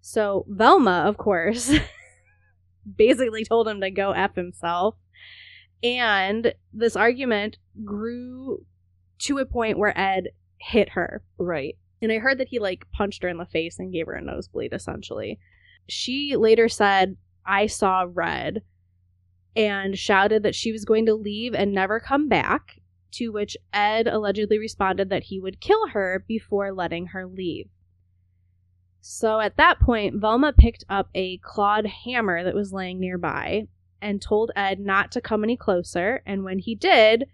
[0.00, 1.72] So Velma, of course,
[2.96, 4.96] basically told him to go F himself.
[5.82, 8.64] And this argument grew
[9.20, 11.22] to a point where Ed hit her.
[11.38, 11.76] right.
[12.02, 14.22] And I heard that he like punched her in the face and gave her a
[14.22, 15.38] nosebleed essentially.
[15.88, 18.62] She later said, I saw red
[19.54, 22.80] and shouted that she was going to leave and never come back.
[23.16, 27.70] To which Ed allegedly responded that he would kill her before letting her leave.
[29.00, 33.68] So at that point, Velma picked up a clawed hammer that was laying nearby
[34.02, 36.22] and told Ed not to come any closer.
[36.26, 37.26] And when he did,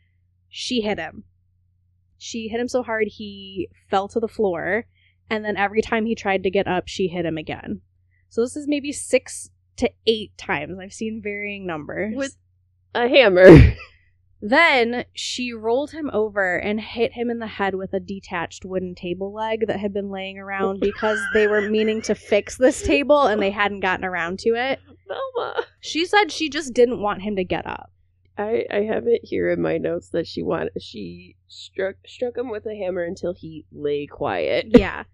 [0.49, 1.25] she hit him.
[2.17, 4.85] She hit him so hard he fell to the floor.
[5.29, 7.81] And then every time he tried to get up, she hit him again.
[8.29, 10.79] So this is maybe six to eight times.
[10.79, 12.15] I've seen varying numbers.
[12.15, 12.37] With
[12.95, 13.75] a hammer.
[14.45, 18.97] Then she rolled him over and hit him in the head with a detached wooden
[18.97, 23.23] table leg that had been laying around because they were meaning to fix this table
[23.23, 24.81] and they hadn't gotten around to it.
[25.07, 25.65] Velma.
[25.79, 27.93] She said she just didn't want him to get up.
[28.37, 32.51] I, I have it here in my notes that she wanted she struck struck him
[32.51, 34.67] with a hammer until he lay quiet.
[34.71, 35.05] Yeah.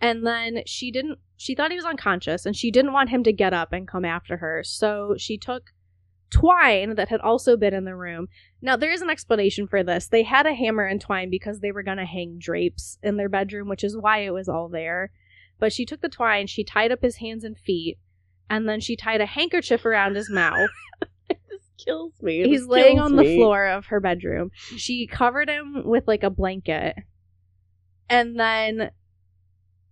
[0.00, 3.32] And then she didn't she thought he was unconscious and she didn't want him to
[3.32, 4.62] get up and come after her.
[4.64, 5.72] So she took
[6.30, 8.28] twine that had also been in the room.
[8.60, 10.08] Now there is an explanation for this.
[10.08, 13.28] They had a hammer and twine because they were going to hang drapes in their
[13.28, 15.10] bedroom, which is why it was all there.
[15.58, 17.98] But she took the twine, she tied up his hands and feet,
[18.48, 20.70] and then she tied a handkerchief around his mouth.
[21.28, 22.44] this kills me.
[22.44, 24.50] He's This laying kills on the floor of her bedroom.
[24.76, 26.96] She covered him with like a blanket
[28.08, 28.90] and then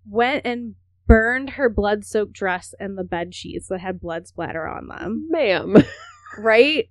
[0.09, 0.75] went and
[1.07, 5.27] burned her blood soaked dress and the bed sheets that had blood splatter on them.
[5.31, 5.77] Ma'am.
[6.39, 6.89] Right?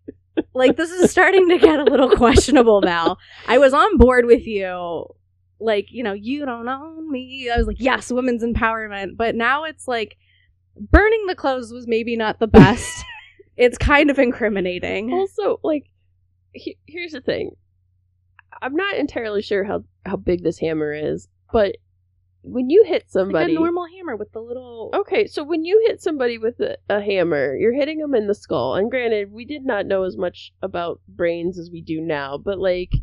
[0.53, 3.17] like this is starting to get a little questionable, now.
[3.47, 5.05] I was on board with you.
[5.59, 7.49] Like, you know, you don't own me.
[7.49, 9.15] I was like, yes, women's empowerment.
[9.15, 10.17] But now it's like
[10.77, 13.05] burning the clothes was maybe not the best.
[13.57, 15.13] it's kind of incriminating.
[15.13, 15.85] Also, like,
[16.51, 17.51] he- here's the thing.
[18.61, 21.75] I'm not entirely sure how how big this hammer is, but
[22.47, 24.91] when you hit Like somebody, a normal hammer with the little.
[24.93, 28.35] okay, so when you hit somebody with a, a hammer, you're hitting them in the
[28.35, 28.75] skull.
[28.75, 32.59] And granted, we did not know as much about brains as we do now, but
[32.59, 32.93] like,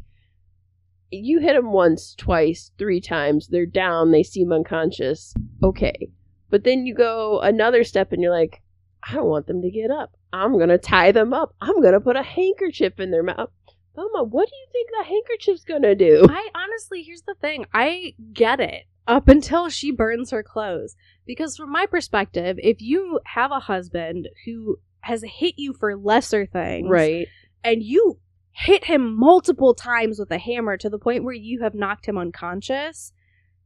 [1.10, 5.34] you hit them once, twice, three times, they're down, they seem unconscious.
[5.62, 6.08] Okay,
[6.48, 8.62] but then you go another step, and you're like,
[9.06, 10.12] I don't want them to get up.
[10.32, 11.54] I'm gonna tie them up.
[11.60, 13.50] I'm gonna put a handkerchief in their mouth.
[13.94, 16.24] Velma, what do you think the handkerchief's gonna do?
[16.28, 17.66] I honestly, here's the thing.
[17.74, 20.96] I get it up until she burns her clothes.
[21.26, 26.46] Because from my perspective, if you have a husband who has hit you for lesser
[26.46, 27.26] things, Right.
[27.64, 28.18] and you
[28.52, 32.18] hit him multiple times with a hammer to the point where you have knocked him
[32.18, 33.12] unconscious,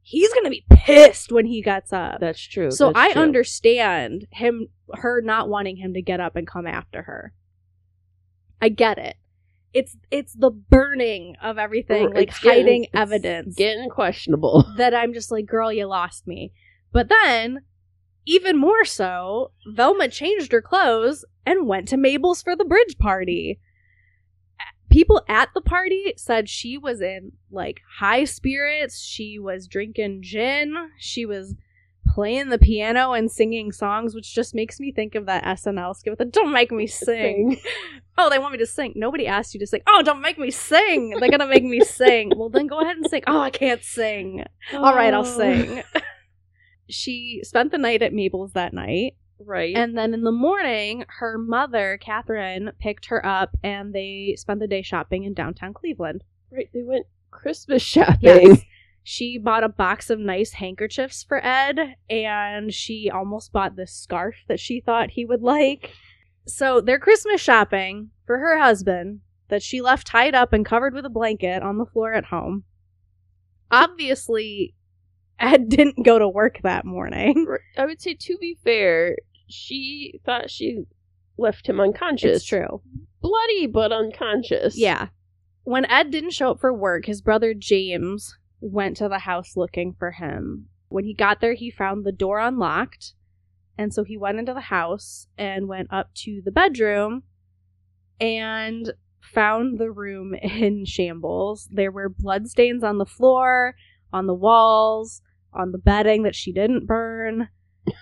[0.01, 2.19] he's gonna be pissed when he gets up.
[2.19, 2.71] That's true.
[2.71, 3.21] so that's I true.
[3.21, 7.33] understand him her not wanting him to get up and come after her.
[8.61, 9.17] I get it.
[9.77, 14.65] It's it's the burning of everything, like It's getting- hiding it's evidence Getting questionable.
[14.77, 16.51] that I'm just like, girl, you lost me.
[16.91, 17.59] But then,
[18.25, 23.59] even more so, Velma changed her clothes and went to Mabel's for the bridge party.
[24.89, 29.01] People at the party said she was in like high spirits.
[29.03, 30.73] She was drinking gin.
[30.97, 31.55] She was
[32.17, 36.09] playing the piano and singing songs, which just makes me think of that SNL skit
[36.09, 37.59] with the "Don't make me sing."
[38.17, 38.93] Oh, they want me to sing.
[38.95, 39.81] Nobody asked you to sing.
[39.87, 41.11] Oh, don't make me sing.
[41.19, 42.31] They're gonna make me sing.
[42.35, 43.21] Well, then go ahead and sing.
[43.27, 44.43] Oh, I can't sing.
[44.73, 45.37] All right, I'll Oh.
[45.37, 45.83] sing.
[46.89, 49.15] she spent the night at Mabel's that night.
[49.39, 49.75] Right.
[49.75, 54.67] And then in the morning, her mother, Catherine, picked her up and they spent the
[54.67, 56.23] day shopping in downtown Cleveland.
[56.51, 56.69] right.
[56.73, 58.17] They went Christmas shopping.
[58.21, 58.61] Yes.
[59.09, 64.35] She bought a box of nice handkerchiefs for Ed and she almost bought this scarf
[64.49, 65.93] that she thought he would like.
[66.45, 71.05] So they're Christmas shopping for her husband that she left tied up and covered with
[71.05, 72.65] a blanket on the floor at home.
[73.71, 74.75] Obviously,
[75.39, 77.47] Ed didn't go to work that morning.
[77.77, 79.15] I would say, to be fair,
[79.47, 80.83] she thought she
[81.37, 82.35] left him unconscious.
[82.35, 82.81] It's true.
[83.21, 84.77] Bloody, but unconscious.
[84.77, 85.07] Yeah.
[85.63, 89.95] When Ed didn't show up for work, his brother James went to the house looking
[89.97, 90.67] for him.
[90.89, 93.13] When he got there, he found the door unlocked.
[93.77, 97.23] And so he went into the house and went up to the bedroom
[98.19, 98.91] and
[99.21, 101.67] found the room in shambles.
[101.71, 103.75] There were bloodstains on the floor,
[104.11, 105.21] on the walls,
[105.53, 107.49] on the bedding that she didn't burn.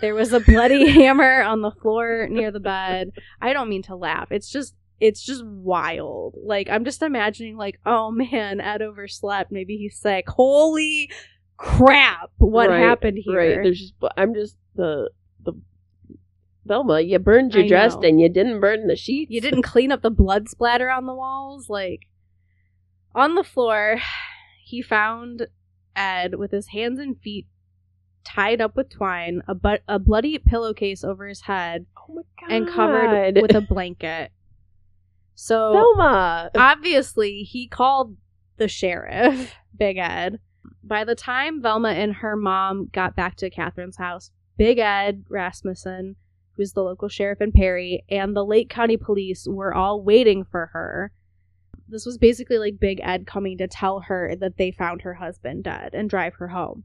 [0.01, 3.11] There was a bloody hammer on the floor near the bed.
[3.41, 4.31] I don't mean to laugh.
[4.31, 6.35] It's just it's just wild.
[6.43, 9.51] Like I'm just imagining like, oh man, Ed overslept.
[9.51, 10.29] Maybe he's sick.
[10.29, 11.09] Holy
[11.57, 12.31] crap.
[12.37, 13.37] What Right, happened here?
[13.37, 13.63] Right.
[13.63, 13.93] There's just.
[14.17, 15.09] I'm just the
[15.43, 15.53] the.
[16.67, 18.01] Velma, you burned your I dress know.
[18.01, 19.31] and you didn't burn the sheets.
[19.31, 21.69] You didn't clean up the blood splatter on the walls.
[21.69, 22.07] Like
[23.13, 23.97] on the floor,
[24.65, 25.47] he found
[25.95, 27.45] Ed with his hands and feet
[28.23, 32.51] tied up with twine, a but a bloody pillowcase over his head, Oh my god.
[32.51, 34.31] and covered with a blanket.
[35.35, 36.49] So Velma.
[36.55, 38.15] obviously he called
[38.57, 40.39] the sheriff, Big Ed.
[40.83, 46.15] By the time Velma and her mom got back to Catherine's house, Big Ed Rasmussen,
[46.55, 50.67] who's the local sheriff in Perry, and the Lake County police were all waiting for
[50.67, 51.11] her.
[51.87, 55.65] This was basically like Big Ed coming to tell her that they found her husband
[55.65, 56.83] dead and drive her home.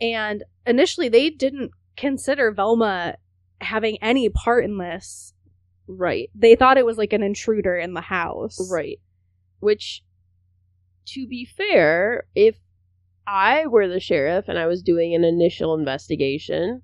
[0.00, 3.16] And initially, they didn't consider Velma
[3.60, 5.34] having any part in this.
[5.96, 6.30] Right.
[6.34, 8.58] They thought it was like an intruder in the house.
[8.70, 8.98] Right.
[9.58, 10.02] Which,
[11.08, 12.56] to be fair, if
[13.26, 16.82] I were the sheriff and I was doing an initial investigation,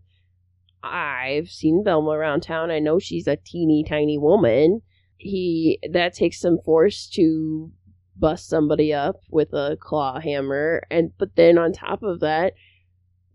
[0.82, 2.70] I've seen Velma around town.
[2.70, 4.82] I know she's a teeny tiny woman.
[5.16, 7.72] He that takes some force to
[8.18, 12.54] bust somebody up with a claw hammer and but then on top of that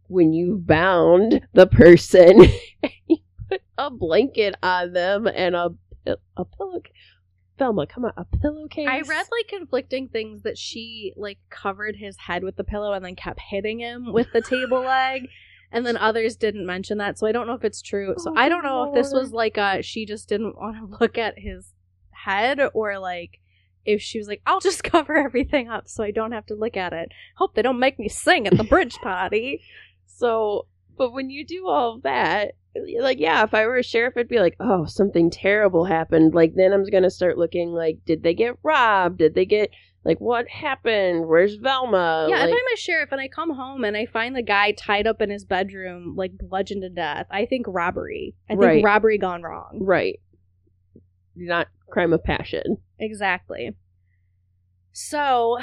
[0.07, 2.47] when you've bound the person
[3.87, 5.69] a blanket on them and a
[6.35, 6.81] a pillow
[7.61, 8.87] Velma, come on, a pillowcase.
[8.89, 13.05] I read like conflicting things that she like covered his head with the pillow and
[13.05, 15.27] then kept hitting him with the table leg.
[15.71, 18.15] And then others didn't mention that, so I don't know if it's true.
[18.17, 20.77] So Oh, I don't know if this oh, was like a she just didn't want
[20.77, 21.73] to look at his
[22.09, 23.39] head or like
[23.85, 26.75] if she was like, I'll just cover everything up so I don't have to look
[26.75, 27.11] at it.
[27.35, 29.61] Hope they don't make me sing at the bridge party.
[30.13, 30.67] So,
[30.99, 32.51] but when you do all that,
[32.99, 36.33] like, yeah, if I were a sheriff, I'd be like, oh, something terrible happened.
[36.33, 39.17] Like, then I'm going to start looking like, did they get robbed?
[39.17, 39.69] Did they get,
[40.05, 41.27] like, what happened?
[41.27, 42.27] Where's Velma?
[42.29, 44.71] yeah, like, if I'm a sheriff and I come home and I find the guy
[44.71, 48.35] tied up in his bedroom, like bludgeoned to death, I think robbery.
[48.49, 48.83] I think Right.
[48.83, 49.79] robbery gone wrong.
[49.81, 50.19] right.
[51.35, 52.77] Not crime of passion.
[52.99, 53.71] Exactly.
[54.91, 55.57] So,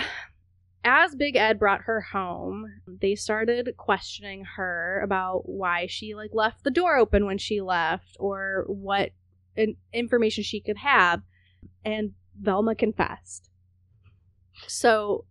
[0.88, 6.64] as Big Ed brought her home, they started questioning her about why she like left
[6.64, 9.10] the door open when she left or what
[9.56, 11.22] in- information she could have,
[11.84, 13.50] and Velma confessed.
[14.66, 15.24] So,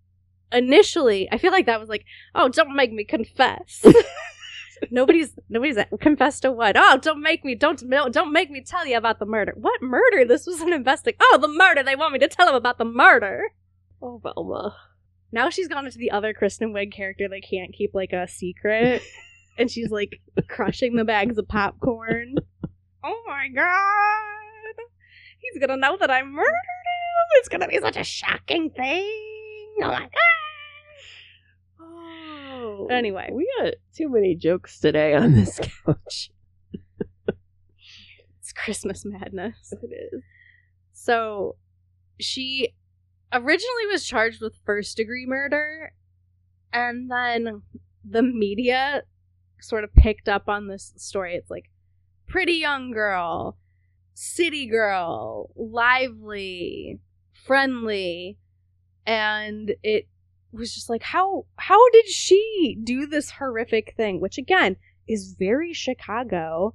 [0.51, 2.05] initially, I feel like that was like,
[2.35, 3.85] "Oh, don't make me confess."
[4.91, 6.75] nobody's nobody's confessed to what?
[6.77, 7.81] Oh, don't make me don't
[8.11, 9.53] don't make me tell you about the murder.
[9.55, 10.25] What murder?
[10.25, 11.15] This was an investig.
[11.19, 11.83] Oh, the murder.
[11.83, 13.51] They want me to tell them about the murder.
[14.01, 14.75] Oh, Velma.
[15.31, 19.01] Now she's gone into the other Kristen Wiig character that can't keep like a secret,
[19.57, 22.35] and she's like crushing the bags of popcorn.
[23.03, 24.85] Oh my god,
[25.39, 27.37] he's gonna know that I murdered him.
[27.39, 29.03] It's gonna be such a shocking thing.
[29.81, 30.09] Oh my god.
[31.79, 32.87] Oh.
[32.89, 33.29] Anyway.
[33.31, 36.31] we got too many jokes today on this couch.
[38.39, 39.73] It's Christmas madness.
[39.83, 40.23] It is.
[40.93, 41.57] So
[42.19, 42.73] she
[43.33, 45.93] originally was charged with first degree murder,
[46.71, 47.61] and then
[48.03, 49.03] the media
[49.59, 51.35] sort of picked up on this story.
[51.35, 51.69] It's like
[52.27, 53.57] pretty young girl,
[54.13, 56.99] city girl, lively,
[57.45, 58.37] friendly,
[59.05, 60.07] and it
[60.51, 64.75] was just like how how did she do this horrific thing which again
[65.07, 66.73] is very chicago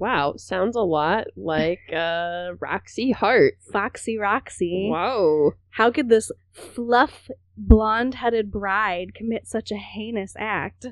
[0.00, 3.54] Wow, sounds a lot like uh, Roxie Hart.
[3.70, 5.52] foxy roxie Whoa.
[5.68, 10.86] How could this fluff, blonde headed bride commit such a heinous act?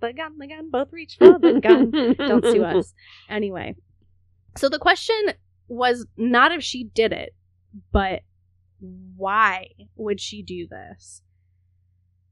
[0.00, 1.90] The gun, the gun, both reach for the gun.
[2.16, 2.94] Don't sue us.
[3.28, 3.76] Anyway,
[4.56, 5.34] so the question
[5.68, 7.34] was not if she did it,
[7.92, 8.22] but
[8.80, 11.20] why would she do this?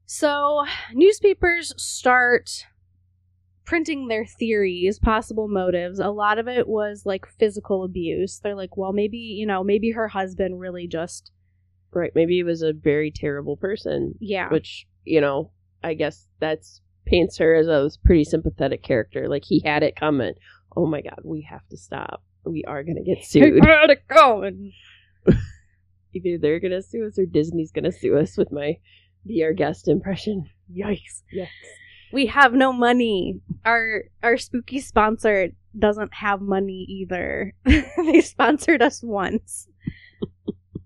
[0.05, 2.65] So, newspapers start
[3.67, 5.99] printing their theories, possible motives.
[5.99, 8.39] A lot of it was like physical abuse.
[8.39, 11.31] They're like, well, maybe, you know, maybe her husband really just,
[11.93, 14.49] Right, maybe he was a very terrible person, yeah.
[14.49, 15.51] which, you know,
[15.83, 19.27] I guess that's paints her as a pretty sympathetic character.
[19.27, 20.33] Like he had it coming.
[20.75, 22.23] Oh my god, we have to stop.
[22.45, 23.63] We are gonna get sued.
[23.65, 24.73] had it going.
[26.13, 28.77] Either they're gonna sue us or Disney's gonna sue us with my
[29.25, 30.49] be our guest impression.
[30.71, 31.23] Yikes.
[31.31, 31.49] Yes.
[32.11, 33.41] We have no money.
[33.65, 37.53] Our our spooky sponsor doesn't have money either.
[37.65, 39.67] they sponsored us once.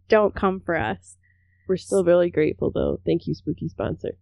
[0.09, 1.17] Don't come for us.
[1.67, 2.99] We're still really grateful though.
[3.05, 4.17] Thank you, spooky sponsor.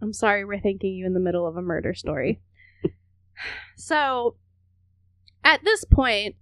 [0.00, 2.42] I'm sorry we're thanking you in the middle of a murder story.
[3.76, 4.36] so,
[5.44, 6.34] at this point,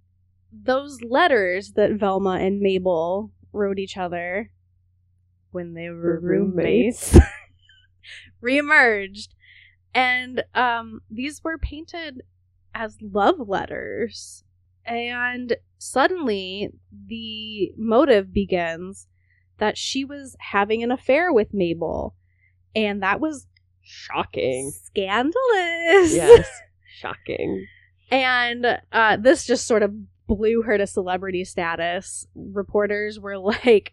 [0.51, 4.51] those letters that Velma and Mabel wrote each other
[5.51, 7.19] when they were roommates, roommates.
[8.43, 9.27] reemerged.
[9.93, 12.21] And um, these were painted
[12.73, 14.43] as love letters.
[14.85, 16.69] And suddenly,
[17.07, 19.07] the motive begins
[19.57, 22.15] that she was having an affair with Mabel.
[22.75, 23.47] And that was
[23.81, 24.71] Shocking.
[24.85, 25.35] scandalous.
[26.13, 26.49] Yes.
[26.97, 27.65] Shocking.
[28.11, 29.93] and uh, this just sort of
[30.27, 32.25] blew her to celebrity status.
[32.35, 33.91] Reporters were like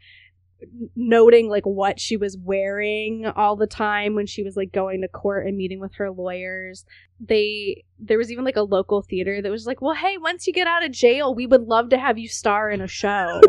[0.97, 5.09] noting like what she was wearing all the time when she was like going to
[5.09, 6.85] court and meeting with her lawyers.
[7.21, 10.53] They there was even like a local theater that was like, "Well, hey, once you
[10.53, 13.41] get out of jail, we would love to have you star in a show."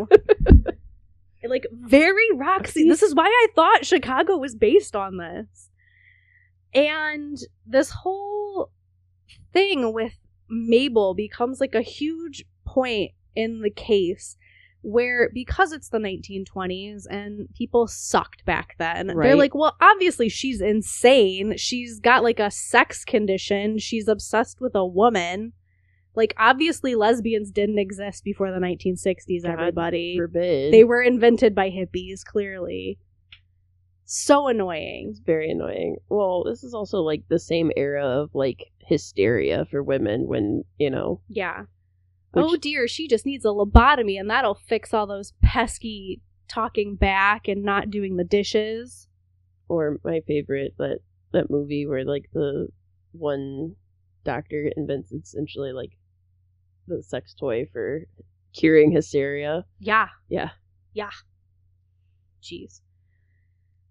[1.44, 2.88] like very Roxie.
[2.88, 5.70] This is why I thought Chicago was based on this.
[6.72, 8.70] And this whole
[9.52, 10.12] thing with
[10.48, 14.36] Mabel becomes like a huge point in the case
[14.82, 20.60] where because it's the 1920s and people sucked back then they're like well obviously she's
[20.60, 21.56] insane.
[21.56, 23.78] She's got like a sex condition.
[23.78, 25.52] She's obsessed with a woman.
[26.14, 30.16] Like obviously lesbians didn't exist before the 1960s God everybody.
[30.16, 30.72] Forbid.
[30.72, 32.98] they were invented by hippies clearly.
[34.04, 35.08] So annoying.
[35.10, 35.96] It's very annoying.
[36.08, 40.90] Well, this is also like the same era of like hysteria for women when, you
[40.90, 41.64] know, yeah
[42.34, 46.22] Oh, Which- oh dear, she just needs a lobotomy and that'll fix all those pesky
[46.48, 49.06] talking back and not doing the dishes.
[49.68, 50.98] or my favorite that
[51.32, 52.66] that movie where like the
[53.12, 53.76] one
[54.24, 55.90] doctor invents essentially like
[56.88, 58.00] the sex toy for
[58.52, 59.64] curing hysteria.
[59.78, 60.08] Yeah.
[60.28, 60.50] Yeah.
[60.92, 61.10] Yeah.
[62.42, 62.80] Jeez.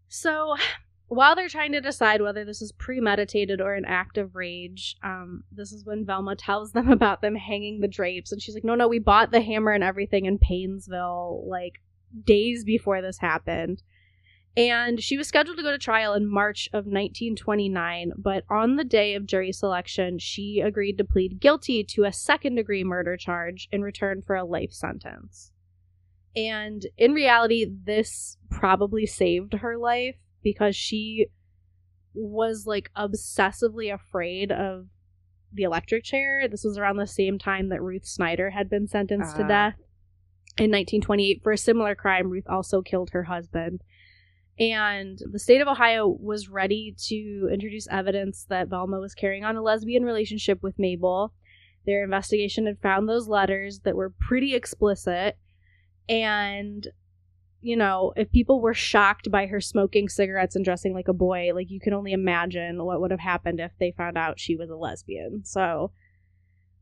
[0.10, 0.56] So,
[1.10, 5.43] while they're trying to decide whether this is premeditated or an act of rage, um,
[5.51, 8.76] this is when Velma tells them about them hanging the drapes, and she's like, "No,
[8.76, 11.82] no, we bought the hammer and everything in Painesville like
[12.24, 13.82] days before this happened."
[14.55, 18.84] And she was scheduled to go to trial in March of 1929, but on the
[18.84, 23.68] day of jury selection, she agreed to plead guilty to a second degree murder charge
[23.72, 25.51] in return for a life sentence.
[26.36, 30.16] And in reality, this probably saved her life
[30.52, 31.28] because she
[32.14, 34.88] was like obsessively afraid of
[35.54, 36.47] the electric chair.
[36.47, 39.47] This was around the same time that Ruth Snyder had been sentenced to Ah.
[39.47, 39.76] death
[40.58, 42.30] in 1928 for a similar crime.
[42.30, 43.82] Ruth also killed her husband.
[44.60, 49.56] And the state of Ohio was ready to introduce evidence that Velma was carrying on
[49.56, 51.34] a lesbian relationship with Mabel.
[51.86, 55.38] Their investigation had found those letters that were pretty explicit.
[56.10, 56.88] And,
[57.62, 61.51] you know, if people were shocked by her smoking cigarettes and dressing like a boy,
[61.53, 64.70] like you can only imagine what would have happened if they found out she was
[64.70, 65.43] a lesbian.
[65.43, 65.91] So,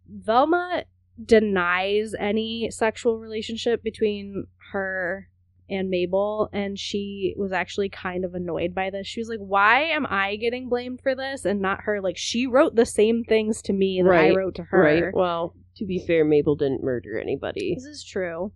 [0.07, 0.84] Velma
[1.23, 5.30] denies any sexual relationship between her
[5.69, 9.07] and Mabel, and she was actually kind of annoyed by this.
[9.07, 12.01] She was like, Why am I getting blamed for this and not her?
[12.01, 14.80] Like, she wrote the same things to me that I wrote to her.
[14.82, 15.03] Right.
[15.13, 17.73] Well, to be fair, Mabel didn't murder anybody.
[17.75, 18.53] This is true.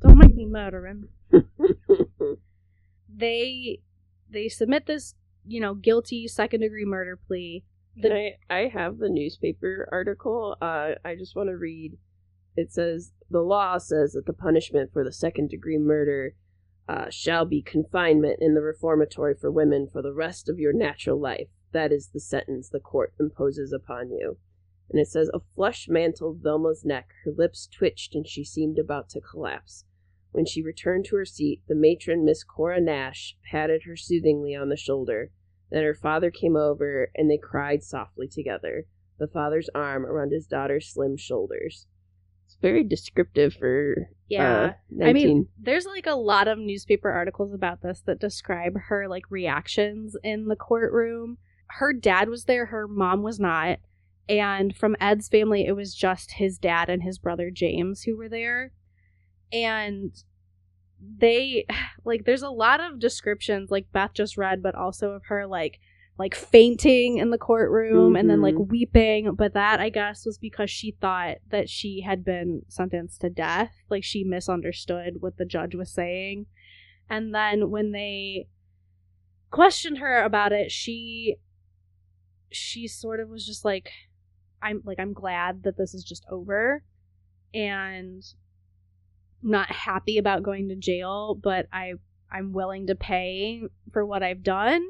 [0.00, 1.08] Don't make me murder him.
[3.18, 3.80] They
[4.30, 5.14] they submit this,
[5.44, 7.64] you know, guilty second degree murder plea.
[8.00, 10.56] Can I, I have the newspaper article.
[10.62, 11.98] Uh, I just want to read.
[12.54, 16.34] It says the law says that the punishment for the second degree murder
[16.88, 21.20] uh, shall be confinement in the reformatory for women for the rest of your natural
[21.20, 21.48] life.
[21.72, 24.38] That is the sentence the court imposes upon you.
[24.90, 27.10] And it says a flush mantled Velma's neck.
[27.24, 29.84] Her lips twitched and she seemed about to collapse.
[30.32, 34.68] When she returned to her seat, the matron, Miss Cora Nash, patted her soothingly on
[34.68, 35.30] the shoulder.
[35.70, 38.86] Then her father came over and they cried softly together,
[39.18, 41.86] the father's arm around his daughter's slim shoulders.
[42.46, 44.74] It's very descriptive for Yeah.
[45.00, 49.06] uh, I mean, there's like a lot of newspaper articles about this that describe her
[49.08, 51.36] like reactions in the courtroom.
[51.66, 53.80] Her dad was there, her mom was not.
[54.30, 58.28] And from Ed's family, it was just his dad and his brother James who were
[58.28, 58.72] there.
[59.52, 60.12] And
[61.00, 61.64] they
[62.04, 65.80] like there's a lot of descriptions like Beth just read, but also of her like
[66.18, 68.68] like fainting in the courtroom and then like Mhm.
[68.70, 69.34] weeping.
[69.36, 73.72] But that I guess was because she thought that she had been sentenced to death.
[73.88, 76.46] Like she misunderstood what the judge was saying.
[77.08, 78.48] And then when they
[79.50, 81.36] questioned her about it, she
[82.50, 83.90] she sort of was just like
[84.60, 86.82] I'm like I'm glad that this is just over
[87.54, 88.24] and
[89.42, 91.94] not happy about going to jail, but I
[92.30, 93.62] I'm willing to pay
[93.92, 94.82] for what I've done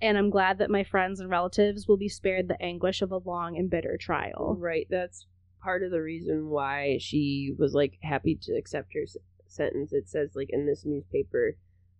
[0.00, 3.18] and I'm glad that my friends and relatives will be spared the anguish of a
[3.18, 4.56] long and bitter trial.
[4.58, 5.26] Right, that's
[5.62, 9.92] part of the reason why she was like happy to accept her s- sentence.
[9.92, 11.56] It says like in this newspaper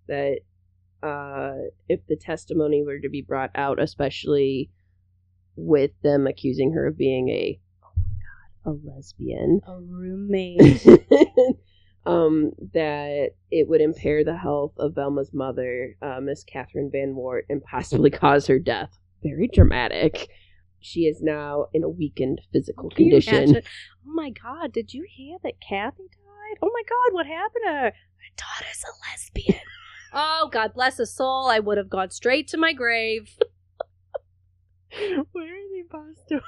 [0.07, 0.41] that
[1.03, 1.55] uh
[1.89, 4.71] if the testimony were to be brought out, especially
[5.57, 9.61] with them accusing her of being a oh my god, a lesbian.
[9.67, 10.87] A roommate.
[12.09, 17.43] um, that it would impair the health of Velma's mother, uh, Miss Catherine Van Woert,
[17.49, 18.99] and possibly cause her death.
[19.23, 20.29] Very dramatic.
[20.81, 23.35] She is now in a weakened physical Can you condition.
[23.35, 23.63] imagine?
[24.07, 26.59] Oh my god, did you hear that Kathy died?
[26.63, 27.91] Oh my god, what happened to her?
[27.91, 29.61] Her daughter's a lesbian.
[30.13, 31.49] oh, God bless his soul.
[31.51, 33.37] I would have gone straight to my grave.
[35.33, 36.41] Where are they Boston?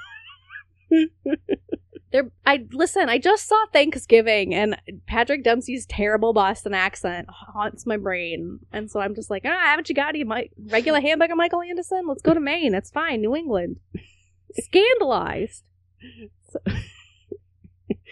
[2.11, 3.07] There, I listen.
[3.07, 4.75] I just saw Thanksgiving, and
[5.07, 9.87] Patrick Dempsey's terrible Boston accent haunts my brain, and so I'm just like, ah, haven't
[9.87, 12.03] you got any Mi- regular hamburger, Michael Anderson?
[12.07, 12.75] Let's go to Maine.
[12.75, 13.21] It's fine.
[13.21, 13.77] New England.
[14.59, 15.63] Scandalized.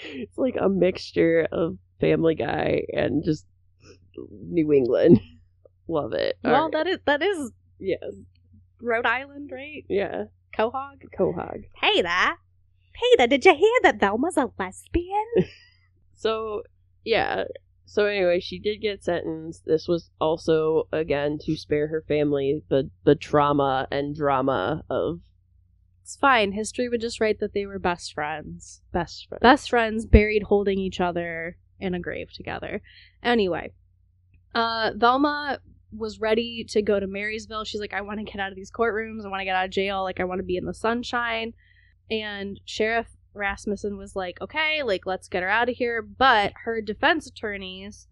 [0.04, 3.46] it's like a mixture of Family Guy and just
[4.32, 5.20] New England.
[5.90, 6.38] Love it.
[6.44, 6.72] Well, right.
[6.72, 8.00] that is that is yes,
[8.82, 9.84] Rhode Island, right?
[9.90, 10.26] yeah,
[10.58, 11.04] Quahog.
[11.18, 11.66] Quahog.
[11.82, 12.38] Hey there.
[13.00, 13.28] Hey there.
[13.28, 15.26] Did you hear that Velma's a lesbian?
[16.16, 16.64] So
[17.06, 17.46] yeah.
[17.86, 19.64] So anyway, she did get sentenced.
[19.66, 25.22] This was also again to spare her family the the trauma and drama of
[26.04, 26.52] It's fine.
[26.52, 28.82] History would just write that they were best friends.
[28.92, 29.42] best friend.
[29.42, 32.82] best friends buried holding each other in a grave together.
[33.24, 33.72] Anyway,
[34.54, 35.60] uh, Velma
[35.92, 37.64] was ready to go to Marysville.
[37.64, 39.26] She's like, I want to get out of these courtrooms.
[39.26, 40.04] I want to get out of jail.
[40.04, 41.54] Like, I want to be in the sunshine.
[42.12, 46.02] And Sheriff Rasmussen was like, okay, like, let's get her out of here.
[46.02, 48.08] But her defense attorneys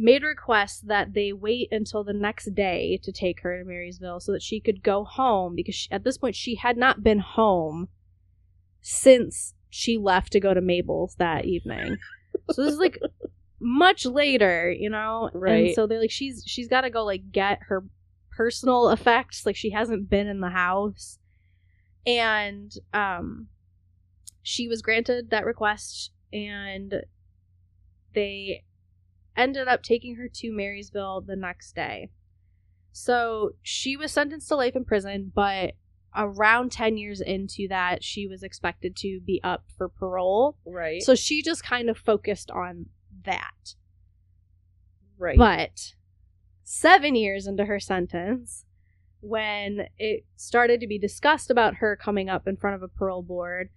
[0.00, 4.32] made requests that they wait until the next day to take her to Marysville so
[4.32, 7.88] that she could go home because she, at this point she had not been home
[8.80, 11.98] since she left to go to Mabel's that evening.
[12.50, 12.98] So this is like
[13.60, 15.30] much later, you know?
[15.34, 15.66] Right.
[15.66, 17.84] And so they're like she's she's got to go like get her
[18.30, 21.18] personal effects like she hasn't been in the house.
[22.06, 23.48] And um
[24.42, 27.02] she was granted that request and
[28.14, 28.64] they
[29.36, 32.10] ended up taking her to Marysville the next day.
[32.92, 35.74] So she was sentenced to life in prison, but
[36.16, 40.56] around 10 years into that, she was expected to be up for parole.
[40.66, 41.02] Right.
[41.02, 42.86] So she just kind of focused on
[43.24, 43.74] that.
[45.18, 45.38] right.
[45.38, 45.94] But
[46.64, 48.64] seven years into her sentence,
[49.20, 53.22] when it started to be discussed about her coming up in front of a parole
[53.22, 53.68] board,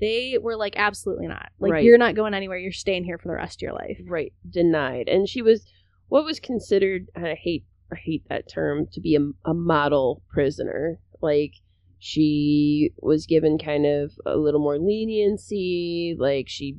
[0.00, 1.50] they were like, absolutely not.
[1.58, 1.84] Like, Right.
[1.84, 2.58] you're not going anywhere.
[2.58, 3.98] You're staying here for the rest of your life.
[4.06, 4.32] right.
[4.48, 5.08] Denied.
[5.08, 5.64] And she was
[6.08, 10.98] what was considered I hate I hate that term to be a, a model prisoner.
[11.22, 11.52] Like
[11.98, 16.78] she was given kind of a little more leniency, like she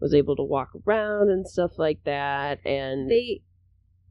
[0.00, 3.42] was able to walk around and stuff like that and They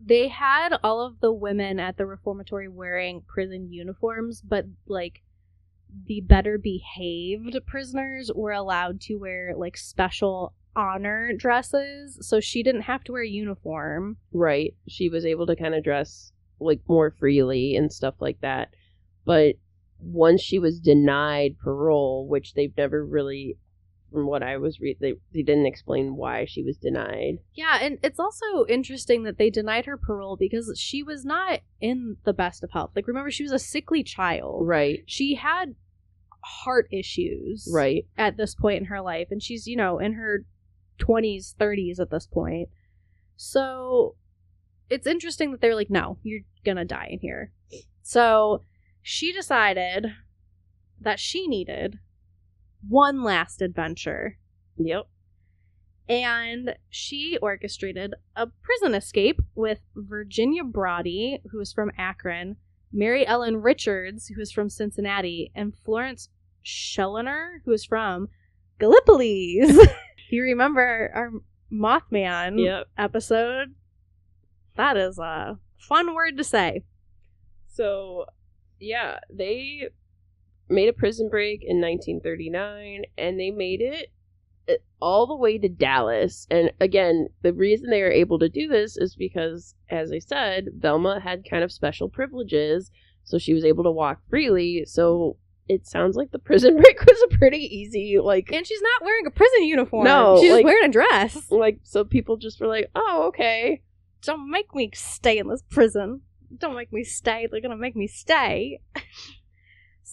[0.04, 5.22] they had all of the women at the reformatory wearing prison uniforms, but like
[6.06, 12.82] the better behaved prisoners were allowed to wear like special honor dresses, so she didn't
[12.82, 14.18] have to wear a uniform.
[14.32, 14.76] Right.
[14.88, 18.70] She was able to kind of dress like more freely and stuff like that.
[19.26, 19.56] But
[20.00, 23.58] once she was denied parole, which they've never really,
[24.12, 27.40] from what I was read, they they didn't explain why she was denied.
[27.54, 32.18] Yeah, and it's also interesting that they denied her parole because she was not in
[32.26, 32.92] the best of health.
[32.96, 34.68] Like remember she was a sickly child.
[34.68, 35.04] Right.
[35.06, 35.76] She had
[36.44, 37.70] heart issues.
[37.72, 38.06] Right.
[38.18, 40.46] at this point in her life and she's you know in her
[41.00, 42.70] 20s 30s at this point
[43.36, 44.16] so
[44.90, 47.52] it's interesting that they're like no you're gonna die in here
[48.02, 48.64] so
[49.02, 50.08] she decided
[51.00, 52.00] that she needed
[52.88, 54.38] one last adventure
[54.78, 55.08] Yep.
[56.08, 62.56] and she orchestrated a prison escape with Virginia Brody, who is from Akron,
[62.92, 66.30] Mary Ellen Richards, who is from Cincinnati, and Florence
[66.64, 68.30] Schellner, who is from
[68.80, 69.88] Gallipolis.
[70.32, 71.32] you remember our
[71.72, 72.88] Mothman Yep.
[72.98, 73.76] episode?
[74.76, 76.84] That is a fun word to say.
[77.68, 78.26] So,
[78.80, 79.90] yeah, they
[80.70, 84.12] made a prison break in 1939 and they made it
[84.70, 86.48] uh, all the way to Dallas.
[86.50, 90.68] And again, the reason they were able to do this is because, as I said,
[90.78, 92.92] Velma had kind of special privileges.
[93.24, 94.84] So she was able to walk freely.
[94.86, 99.06] So it sounds like the prison break was a pretty easy, like, And she's not
[99.06, 100.06] wearing a prison uniform.
[100.06, 101.52] No, she's like- wearing a dress.
[101.52, 103.82] like so people just were like, oh, okay.
[104.22, 106.22] Don't make me stay in this prison.
[106.58, 107.48] Don't make me stay.
[107.50, 108.82] They're gonna make me stay.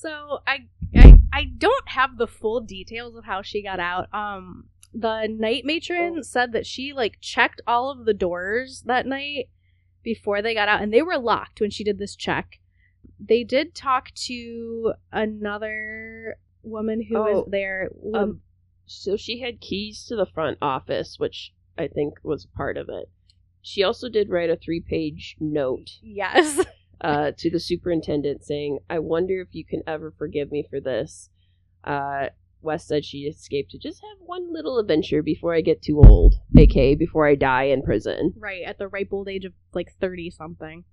[0.01, 4.12] so I, I I don't have the full details of how she got out.
[4.12, 6.22] Um the night matron Oh.
[6.22, 9.49] said that she like checked all of the doors that night
[10.03, 12.61] before they got out and they were locked when she did this check.
[13.18, 17.90] They did talk to another woman who was Oh, there.
[18.14, 18.40] Um,
[18.86, 23.09] so she had keys to the front office, which I think was part of it.
[23.62, 26.64] She also did write a three page note yes.
[27.01, 31.30] uh, to the superintendent saying, I wonder if you can ever forgive me for this.
[31.84, 32.28] Uh,
[32.62, 36.34] West said she escaped to just have one little adventure before I get too old,
[36.57, 38.34] aka before I die in prison.
[38.36, 40.84] Right, at the ripe old age of like 30 something.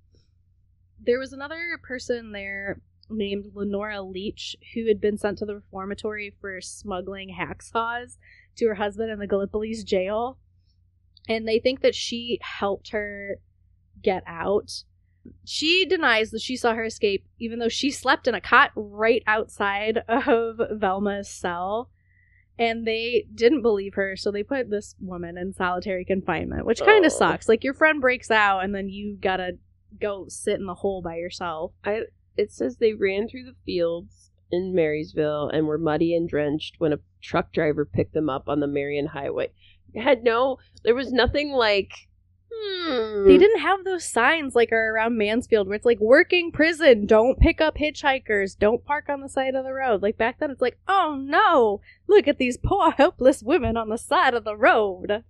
[1.01, 6.33] There was another person there named Lenora Leach who had been sent to the reformatory
[6.39, 8.17] for smuggling hacksaws
[8.57, 10.37] to her husband in the Gallipolis jail.
[11.27, 13.37] And they think that she helped her
[14.01, 14.83] get out.
[15.45, 19.23] She denies that she saw her escape, even though she slept in a cot right
[19.27, 21.89] outside of Velma's cell.
[22.59, 27.03] And they didn't believe her, so they put this woman in solitary confinement, which kind
[27.03, 27.07] Oh.
[27.07, 27.49] of sucks.
[27.49, 29.57] Like, your friend breaks out, and then you gotta
[29.99, 31.73] go sit in the hole by yourself.
[31.83, 32.03] I
[32.37, 36.93] It says they ran through the fields in Marysville and were muddy and drenched when
[36.93, 39.51] a truck driver picked them up on the Marion Highway.
[39.95, 41.91] Had no, there was nothing like,
[42.55, 43.27] hmm.
[43.27, 47.39] They didn't have those signs like are around Mansfield where it's like working prison, don't
[47.39, 50.01] pick up hitchhikers, don't park on the side of the road.
[50.01, 53.97] Like back then it's like, oh no, look at these poor helpless women on the
[53.97, 55.23] side of the road.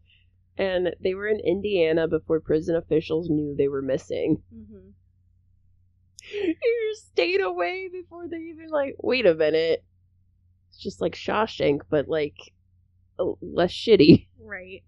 [0.57, 4.41] and they were in Indiana before prison officials knew they were missing.
[4.53, 4.89] Mm-hmm.
[6.33, 8.95] You just stayed away before they even like.
[9.03, 9.83] Wait a minute.
[10.69, 12.37] It's just like Shawshank, but like
[13.41, 14.27] less shitty.
[14.39, 14.83] Right.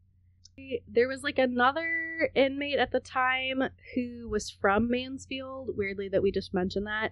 [0.88, 6.32] There was like another inmate at the time who was from Mansfield, weirdly that we
[6.32, 7.12] just mentioned that,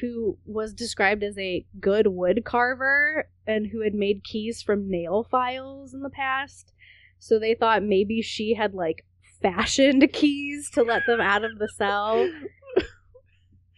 [0.00, 5.26] who was described as a good wood carver and who had made keys from nail
[5.28, 6.72] files in the past.
[7.18, 9.04] So they thought maybe she had like
[9.42, 12.28] fashioned keys to let them out of the cell.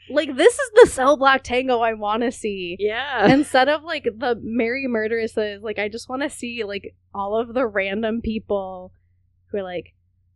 [0.08, 2.76] Like this is the cell block tango I want to see.
[2.78, 3.32] Yeah.
[3.32, 7.54] Instead of like the Mary murderesses, like I just want to see like all of
[7.54, 8.92] the random people
[9.50, 9.94] who are like,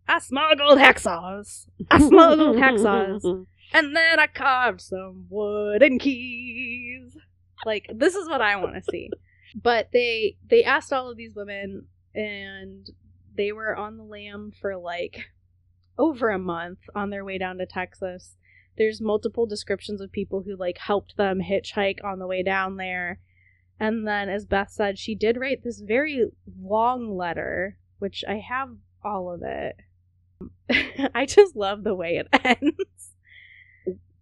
[0.08, 3.24] I smuggled hacksaws, I smuggled hacksaws,
[3.72, 7.16] and then I carved some wooden keys.
[7.64, 9.10] Like this is what I want to see.
[9.54, 12.88] But they they asked all of these women, and
[13.36, 15.30] they were on the lam for like
[15.98, 18.36] over a month on their way down to Texas
[18.80, 23.20] there's multiple descriptions of people who like helped them hitchhike on the way down there.
[23.78, 28.76] And then as Beth said, she did write this very long letter, which I have
[29.04, 29.76] all of it.
[31.14, 33.12] I just love the way it ends.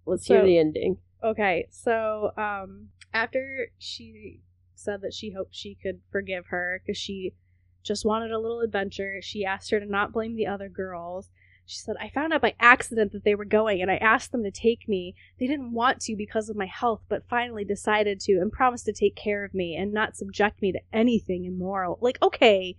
[0.06, 0.98] Let's So- hear the ending.
[1.22, 4.40] Okay, so um after she
[4.76, 7.34] said that she hoped she could forgive her because she
[7.82, 11.30] just wanted a little adventure, she asked her to not blame the other girls.
[11.66, 14.42] She said, I found out by accident that they were going and I asked them
[14.44, 15.14] to take me.
[15.38, 18.92] They didn't want to because of my health, but finally decided to and promised to
[18.92, 21.98] take care of me and not subject me to anything immoral.
[22.00, 22.76] Like, okay,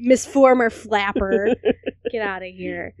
[0.00, 1.54] Miss Former Flapper,
[2.10, 2.94] get out of here.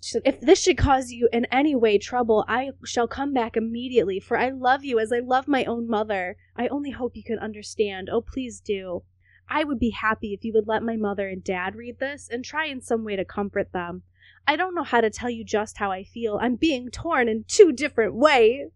[0.00, 3.56] She said, If this should cause you in any way trouble, I shall come back
[3.56, 6.36] immediately, for I love you as I love my own mother.
[6.56, 8.08] I only hope you can understand.
[8.10, 9.02] Oh, please do.
[9.48, 12.44] I would be happy if you would let my mother and dad read this and
[12.44, 14.02] try in some way to comfort them.
[14.46, 16.38] I don't know how to tell you just how I feel.
[16.40, 18.70] I'm being torn in two different ways.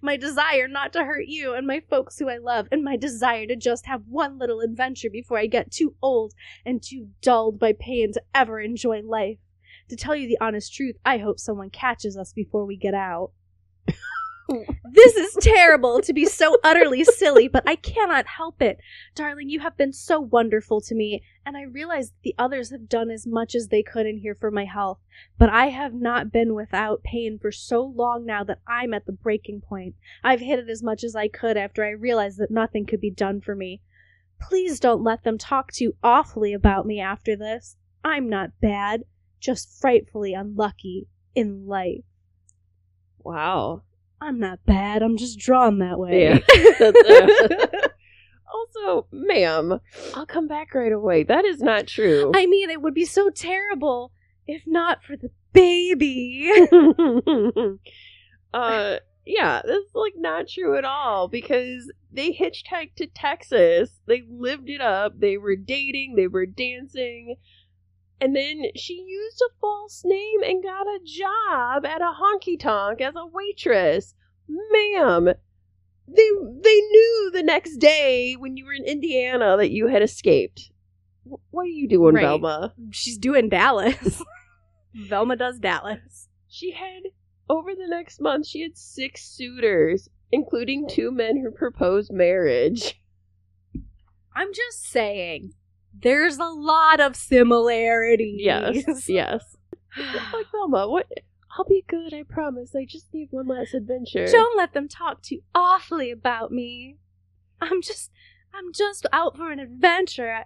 [0.00, 3.46] My desire not to hurt you and my folks who I love, and my desire
[3.46, 7.72] to just have one little adventure before I get too old and too dulled by
[7.72, 9.38] pain to ever enjoy life.
[9.88, 13.32] To tell you the honest truth, I hope someone catches us before we get out.
[14.92, 18.78] This is terrible to be so utterly silly, but I cannot help it.
[19.14, 23.10] Darling, you have been so wonderful to me, and I realize the others have done
[23.10, 24.98] as much as they could in here for my health,
[25.38, 29.12] but I have not been without pain for so long now that I'm at the
[29.12, 29.94] breaking point.
[30.22, 33.10] I've hid it as much as I could after I realized that nothing could be
[33.10, 33.80] done for me.
[34.40, 37.76] Please don't let them talk too awfully about me after this.
[38.04, 39.04] I'm not bad,
[39.40, 42.04] just frightfully unlucky in life.
[43.18, 43.82] Wow.
[44.22, 46.22] I'm not bad, I'm just drawn that way.
[46.22, 47.70] Yeah.
[48.52, 49.80] Also, ma'am,
[50.14, 51.22] I'll come back right away.
[51.22, 52.32] That is not true.
[52.34, 54.12] I mean, it would be so terrible
[54.46, 56.50] if not for the baby.
[58.54, 64.00] uh yeah, that's like not true at all because they hitchhiked to Texas.
[64.06, 65.18] They lived it up.
[65.18, 67.36] They were dating, they were dancing.
[68.22, 73.00] And then she used a false name and got a job at a honky tonk
[73.00, 74.14] as a waitress.
[74.48, 75.24] Ma'am,
[76.06, 76.30] they
[76.62, 80.70] they knew the next day when you were in Indiana that you had escaped.
[81.24, 82.22] Wh- What are you doing, Right.
[82.22, 82.74] Velma?
[82.92, 84.22] She's doing Dallas.
[84.94, 86.28] Velma does Dallas.
[86.48, 87.02] She had
[87.50, 93.00] over the next month she had six suitors, including two men who proposed marriage.
[94.36, 95.54] I'm just saying,
[96.00, 98.40] there's a lot of similarities.
[98.40, 99.56] Yes, yes.
[100.32, 101.06] like Velma, what?
[101.56, 102.74] I'll be good, I promise.
[102.74, 104.26] I just need one last adventure.
[104.26, 106.96] Don't let them talk too awfully about me.
[107.60, 108.10] I'm just,
[108.54, 110.32] I'm just out for an adventure.
[110.32, 110.44] I-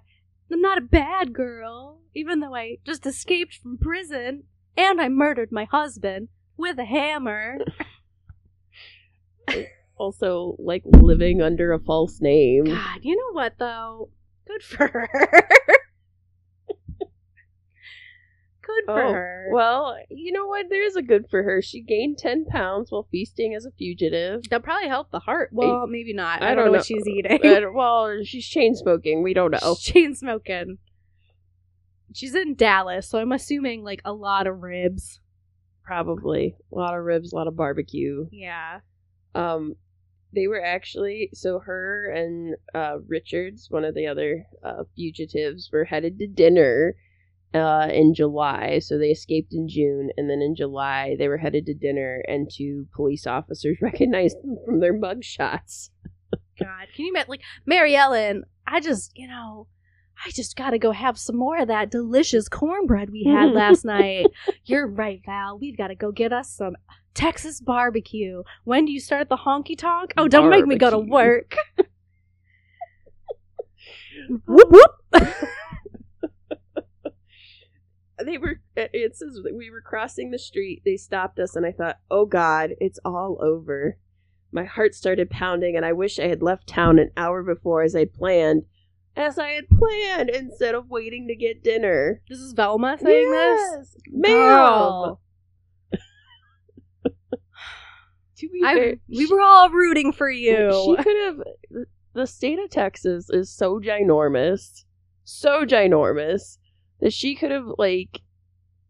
[0.50, 4.44] I'm not a bad girl, even though I just escaped from prison
[4.76, 7.58] and I murdered my husband with a hammer.
[9.98, 12.64] Also, like living under a false name.
[12.64, 14.10] God, you know what though?
[14.46, 15.08] Good for her.
[18.62, 19.48] Good for Oh, her.
[19.52, 20.66] Well, you know what?
[20.68, 21.62] There's a good for her.
[21.62, 24.42] She gained 10 pounds while feasting as a fugitive.
[24.50, 25.50] That'll probably help the heart.
[25.52, 26.42] Well, maybe not.
[26.42, 27.38] I, I don't, don't know, what she's eating.
[27.72, 29.22] Well, she's chain smoking.
[29.22, 29.76] We don't know.
[29.78, 30.78] Chain smoking.
[32.12, 35.20] She's in Dallas, so I'm assuming like a lot of ribs.
[35.84, 36.56] Probably.
[36.72, 38.26] A lot of ribs, a lot of barbecue.
[38.32, 38.80] Yeah.
[39.36, 39.76] Um,
[40.34, 45.84] they were actually so her and uh, Richards, one of the other uh, fugitives, were
[45.84, 46.94] headed to dinner
[47.54, 48.80] uh, in July.
[48.80, 52.50] So they escaped in June, and then in July they were headed to dinner, and
[52.52, 55.90] two police officers recognized them from their mug shots.
[56.58, 57.30] God, can you imagine?
[57.30, 59.68] Like Mary Ellen, I just, you know,
[60.24, 64.26] I just gotta go have some more of that delicious cornbread we had last night.
[64.64, 65.58] You're right, Val.
[65.58, 66.76] We've gotta go get us some
[67.14, 68.42] Texas barbecue.
[68.64, 70.12] When do you start the honky tonk?
[70.16, 71.56] Oh, don't make me go to work.
[74.46, 74.92] whoop whoop.
[78.24, 81.98] they were it says we were crossing the street they stopped us and i thought
[82.10, 83.98] oh god it's all over
[84.50, 87.94] my heart started pounding and i wish i had left town an hour before as
[87.94, 88.62] i'd planned
[89.16, 93.60] as i had planned instead of waiting to get dinner This is Velma saying this.
[93.76, 95.18] yes, ma'am oh.
[98.36, 100.70] to be I, fair, we were all rooting for you.
[100.96, 101.36] she could have
[102.14, 104.84] the state of texas is so ginormous
[105.24, 106.58] so ginormous
[107.00, 108.20] that she could have like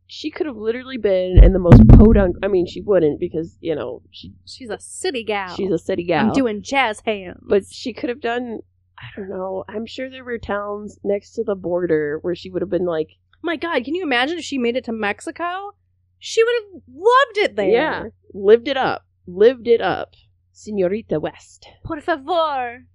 [0.08, 3.74] she could have literally been in the most podunk i mean she wouldn't because you
[3.74, 5.54] know she She's a city gal.
[5.56, 7.38] she's a city gal I'm doing jazz hands.
[7.42, 8.60] but she could have done
[8.98, 12.62] i don't know i'm sure there were towns next to the border where she would
[12.62, 13.08] have been like
[13.42, 15.74] my God, can you imagine if she made it to Mexico?
[16.18, 17.68] She would have loved it there.
[17.68, 20.14] yeah lived it up lived it up
[20.52, 22.86] senorita west Por favor.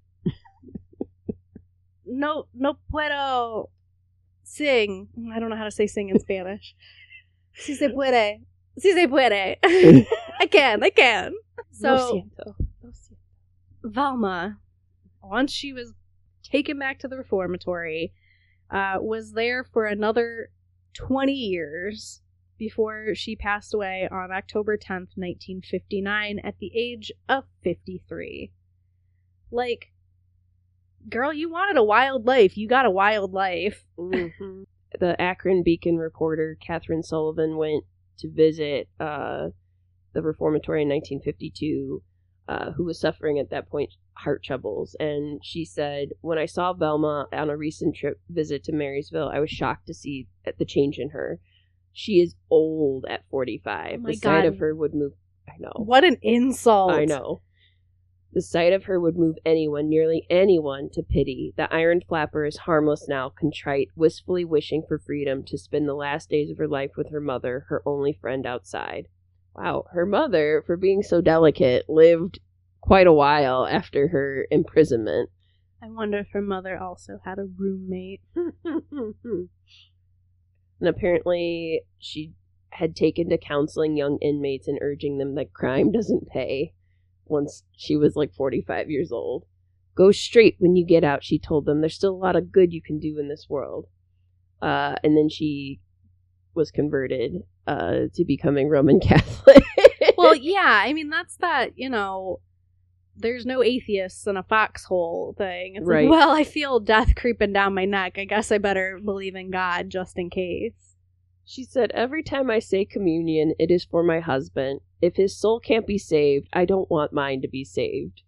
[2.05, 3.69] no, no puedo
[4.43, 5.07] sing.
[5.33, 6.75] I don't know how to say sing in Spanish.
[7.53, 8.41] Si se puede.
[8.77, 9.57] Si se puede.
[9.63, 10.83] I can.
[10.83, 11.33] I can.
[11.81, 12.55] Lo So, siento.
[12.83, 13.17] Lo siento.
[13.83, 14.59] Velma,
[15.24, 15.93] once she was
[16.43, 18.13] taken back to the reformatory,
[18.69, 20.49] uh, was there for another
[20.93, 22.22] 20 years
[22.57, 28.51] before she passed away on October 10th, 1959, at the age of 53.
[29.49, 29.91] Like,
[31.09, 32.57] girl, you wanted a wild life.
[32.57, 33.86] You got a wild life.
[33.97, 34.65] Mhm.
[34.99, 37.86] The Akron Beacon reporter Catherine Sullivan went
[38.17, 39.49] to visit uh,
[40.13, 42.03] the reformatory in 1952,
[42.51, 46.73] uh, who was suffering at that point heart troubles, and she said, "When I saw
[46.73, 50.27] Velma on a recent trip visit to Marysville, I was shocked to see
[50.57, 51.39] the change in her.
[51.93, 54.01] She is old at 45.
[54.03, 55.13] Oh the sight of her would move.
[55.47, 55.71] I know.
[55.75, 56.91] What an insult.
[56.91, 57.41] I know.
[58.33, 61.53] The sight of her would move anyone, nearly anyone, to pity.
[61.55, 66.29] The iron flapper is harmless now, contrite, wistfully wishing for freedom to spend the last
[66.29, 69.07] days of her life with her mother, her only friend outside.
[69.55, 72.39] Wow, her mother, for being so delicate, lived
[72.79, 75.29] quite a while after her imprisonment.
[75.83, 78.21] I wonder if her mother also had a roommate.
[78.35, 79.49] and
[80.81, 82.33] apparently, she
[82.69, 86.73] had taken to counseling young inmates and urging them that crime doesn't pay
[87.25, 89.45] once she was like 45 years old.
[89.95, 91.81] Go straight when you get out, she told them.
[91.81, 93.87] There's still a lot of good you can do in this world.
[94.61, 95.81] Uh, and then she
[96.53, 99.63] was converted uh, to becoming Roman Catholic.
[100.17, 102.39] well, yeah, I mean that's that, you know,
[103.15, 105.75] there's no atheists in a foxhole thing.
[105.75, 106.09] It's Right.
[106.09, 108.17] like, well, I feel death creeping down my neck.
[108.17, 110.95] I guess I better believe in God just in case.
[111.43, 114.79] She said, Every time I say communion, it is for my husband.
[115.01, 118.21] If his soul can't be saved, I don't want mine to be saved.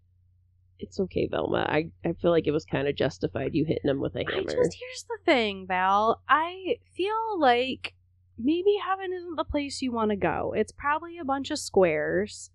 [0.80, 1.66] It's okay, Velma.
[1.70, 4.44] I, I feel like it was kind of justified you hitting him with a hammer.
[4.44, 6.22] just here's the thing, Val.
[6.28, 7.94] I feel like
[8.38, 10.54] maybe heaven isn't the place you want to go.
[10.56, 12.50] It's probably a bunch of squares.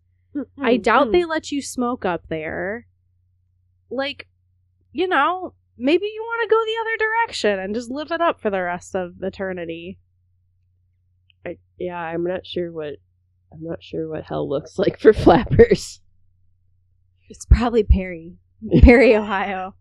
[0.61, 2.87] I doubt they let you smoke up there.
[3.91, 4.29] Like,
[4.93, 8.41] you know, maybe you want to go the other direction and just live it up
[8.41, 9.99] for the rest of eternity.
[11.47, 12.97] I, yeah, I'm not sure what
[13.53, 16.01] I'm not sure what hell looks like for flappers.
[17.29, 18.37] It's probably Perry.
[18.83, 19.75] Perry, Ohio.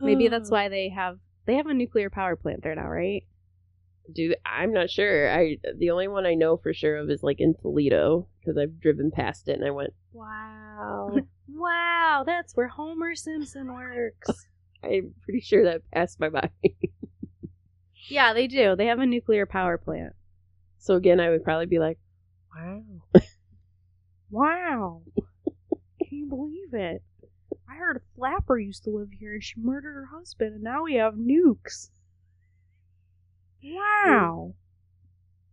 [0.00, 3.24] Maybe that's why they have they have a nuclear power plant there now, right?
[4.12, 5.30] Do I'm not sure.
[5.30, 8.80] I the only one I know for sure of is like in Toledo because I've
[8.80, 11.16] driven past it and I went, wow.
[11.48, 14.46] Wow, that's where Homer Simpson works.
[14.84, 16.50] I'm pretty sure that passed my mind.
[18.08, 18.74] yeah, they do.
[18.74, 20.14] They have a nuclear power plant.
[20.78, 21.98] so again, I would probably be like,
[22.54, 22.82] wow.
[24.30, 25.02] Wow.
[26.08, 27.02] Can you believe it?
[27.70, 30.84] I heard a flapper used to live here and she murdered her husband and now
[30.84, 31.90] we have nukes.
[33.64, 34.54] Wow.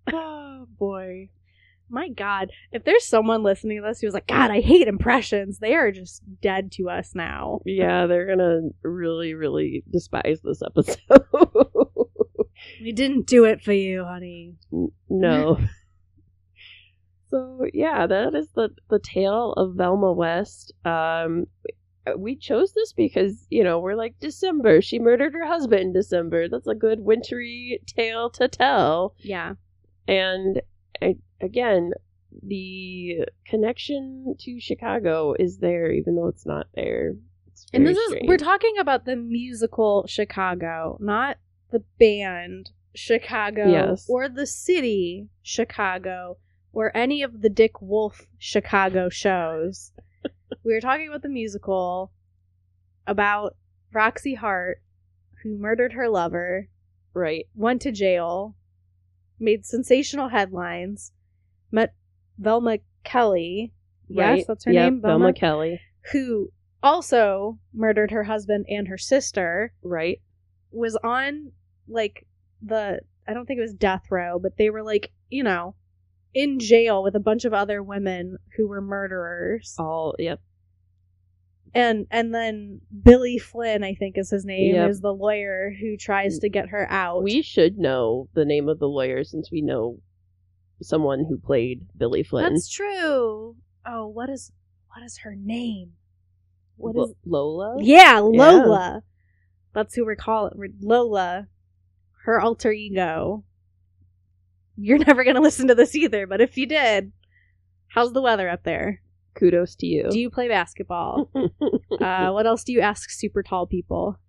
[0.13, 1.29] oh boy.
[1.91, 2.51] My God.
[2.71, 6.21] If there's someone listening to this who's like, God, I hate impressions, they are just
[6.41, 7.61] dead to us now.
[7.65, 10.99] Yeah, they're gonna really, really despise this episode.
[12.81, 14.55] We didn't do it for you, honey.
[15.09, 15.57] no.
[17.29, 20.73] so yeah, that is the the tale of Velma West.
[20.85, 21.45] Um,
[22.13, 24.81] Uh, we chose this because you know we're like December.
[24.81, 26.47] She murdered her husband in December.
[26.49, 29.15] That's a good wintry tale to tell.
[29.19, 29.53] Yeah.
[30.07, 30.61] And
[31.01, 31.91] I, again,
[32.43, 37.13] the connection to Chicago is there, even though it's not there.
[37.47, 41.37] It's And this is we're talking about the musical Chicago, not
[41.71, 44.05] the band Chicago Yes.
[44.09, 46.37] or the city Chicago
[46.73, 49.91] or any of the Dick Wolf Chicago shows.
[50.63, 52.11] We were talking about the musical
[53.07, 53.55] about
[53.93, 54.81] Roxie Hart
[55.43, 56.67] who murdered her lover,
[57.13, 57.45] right.
[57.55, 58.55] went to jail,
[59.39, 61.13] made sensational headlines,
[61.71, 61.93] met
[62.37, 63.73] Velma Kelly.
[64.09, 64.37] right.
[64.39, 65.81] Yes, that's her Yep, name, Velma Velma, Kelly.
[66.11, 66.51] who
[66.83, 70.21] also murdered her husband and her sister Right.
[70.71, 71.51] was on
[71.87, 72.25] like
[72.61, 75.75] the I don't think it was death row, but they were like, you know,
[76.33, 79.75] in jail with a bunch of other women who were murderers.
[79.79, 80.41] All yep.
[81.73, 84.89] And and then Billy Flynn, I think is his name, Yep.
[84.89, 87.21] is the lawyer who tries to get her out.
[87.23, 89.99] We should know the name of the lawyer since we know
[90.81, 92.53] someone who played Billy Flynn.
[92.53, 93.55] That's true.
[93.85, 94.51] Oh, what is
[94.95, 95.91] what is her name?
[96.77, 97.75] What Lo- is Lola?
[97.79, 99.03] Yeah, Lola.
[99.73, 101.47] That's who we're calling Lola.
[102.23, 103.43] Her alter ego.
[104.75, 107.11] You're never gonna listen to this either, but if you did,
[107.89, 109.01] how's the weather up there?
[109.39, 110.07] Kudos to you.
[110.11, 111.31] Do you play basketball?
[112.01, 114.19] uh, what else do you ask super tall people?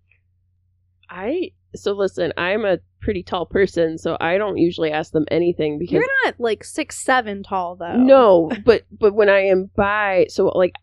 [1.09, 5.77] I so listen, I'm a pretty tall person, so I don't usually ask them anything
[5.79, 7.97] because You're not like six seven tall though.
[7.97, 10.75] no, but but when I am by so like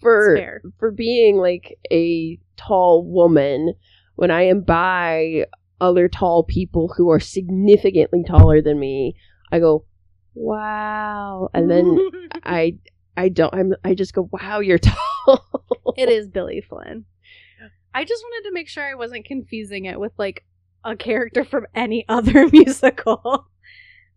[0.00, 3.74] for for being like a tall woman,
[4.14, 5.44] when I am by
[5.80, 9.14] other tall people who are significantly taller than me,
[9.52, 9.84] I go,
[10.34, 11.98] "Wow." And then
[12.44, 12.78] I
[13.16, 14.78] I don't I'm I just go, "Wow, you're
[15.26, 15.44] tall."
[15.96, 17.04] it is Billy Flynn.
[17.94, 20.44] I just wanted to make sure I wasn't confusing it with like
[20.84, 23.48] a character from any other musical.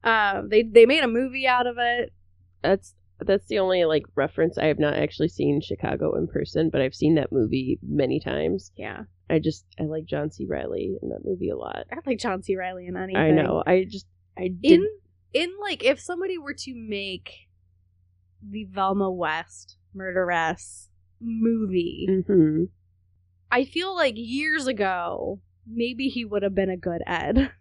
[0.03, 2.13] Um, they they made a movie out of it.
[2.61, 6.81] That's that's the only like reference I have not actually seen Chicago in person, but
[6.81, 8.71] I've seen that movie many times.
[8.75, 10.45] Yeah, I just I like John C.
[10.45, 11.85] Reilly in that movie a lot.
[11.91, 12.55] I like John C.
[12.55, 13.17] Reilly in anything.
[13.21, 13.63] I know.
[13.65, 14.05] I just
[14.37, 14.87] I did In
[15.33, 17.48] in like if somebody were to make
[18.47, 22.63] the Velma West murderess movie, hmm
[23.51, 27.51] I feel like years ago maybe he would have been a good Ed.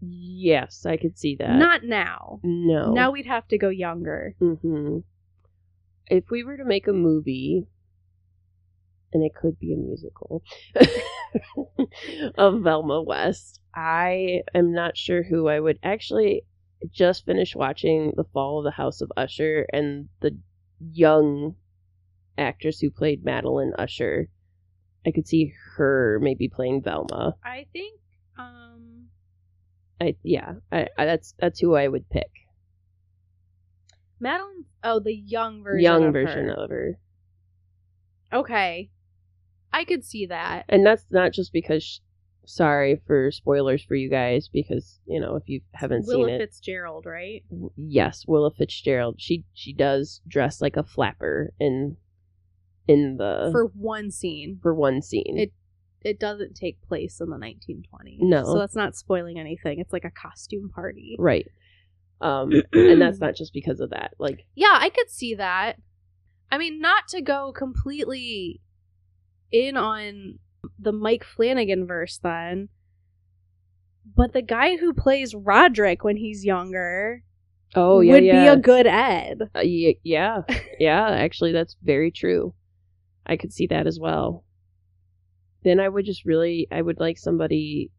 [0.00, 1.56] Yes, I could see that.
[1.56, 2.40] Not now.
[2.42, 2.92] no.
[2.92, 4.34] Now we'd have to go younger.
[4.38, 4.98] hmm
[6.08, 7.66] If we were to make a movie,
[9.12, 10.42] and it could be a musical
[12.38, 16.42] of Velma West, I am not sure who I would actually
[16.90, 20.38] just finished watching The Fall of the House of Usher and the
[20.92, 21.56] young
[22.36, 24.28] actress who played Madeline Usher.
[25.06, 27.34] I could see her maybe playing Velma.
[27.44, 28.00] I think
[28.38, 29.06] um
[30.00, 32.30] I yeah, I, I that's that's who I would pick.
[34.20, 36.54] Madeline oh the young version young of version her.
[36.54, 36.98] of her.
[38.32, 38.90] Okay.
[39.72, 40.64] I could see that.
[40.68, 41.98] and that's not just because sh-
[42.48, 46.38] sorry for spoilers for you guys because you know if you haven't Willa seen it
[46.38, 47.44] Fitzgerald, right?
[47.50, 51.96] w- yes willa fitzgerald she she does dress like a flapper in
[52.86, 54.58] in the For one scene.
[54.62, 55.52] for one scene It-
[56.04, 58.18] It doesn't take place in the 1920s.
[58.20, 58.44] No.
[58.44, 59.78] So that's not spoiling anything.
[59.80, 61.16] It's like a costume party.
[61.18, 61.46] right
[62.20, 65.76] um and that's not just because of that like Yeah, I could see that.
[66.50, 68.62] I mean, not to go completely
[69.52, 70.38] in on
[70.78, 72.68] the Mike Flanagan verse then,
[74.16, 77.22] but the guy who plays Roderick when he's younger
[77.74, 79.42] oh yeah would yeah be a good Ed.
[79.54, 80.40] Uh, ye- yeah
[80.80, 82.54] yeah actually that's very true
[83.26, 84.42] i could see that as well
[85.64, 87.90] then i would just really i would like somebody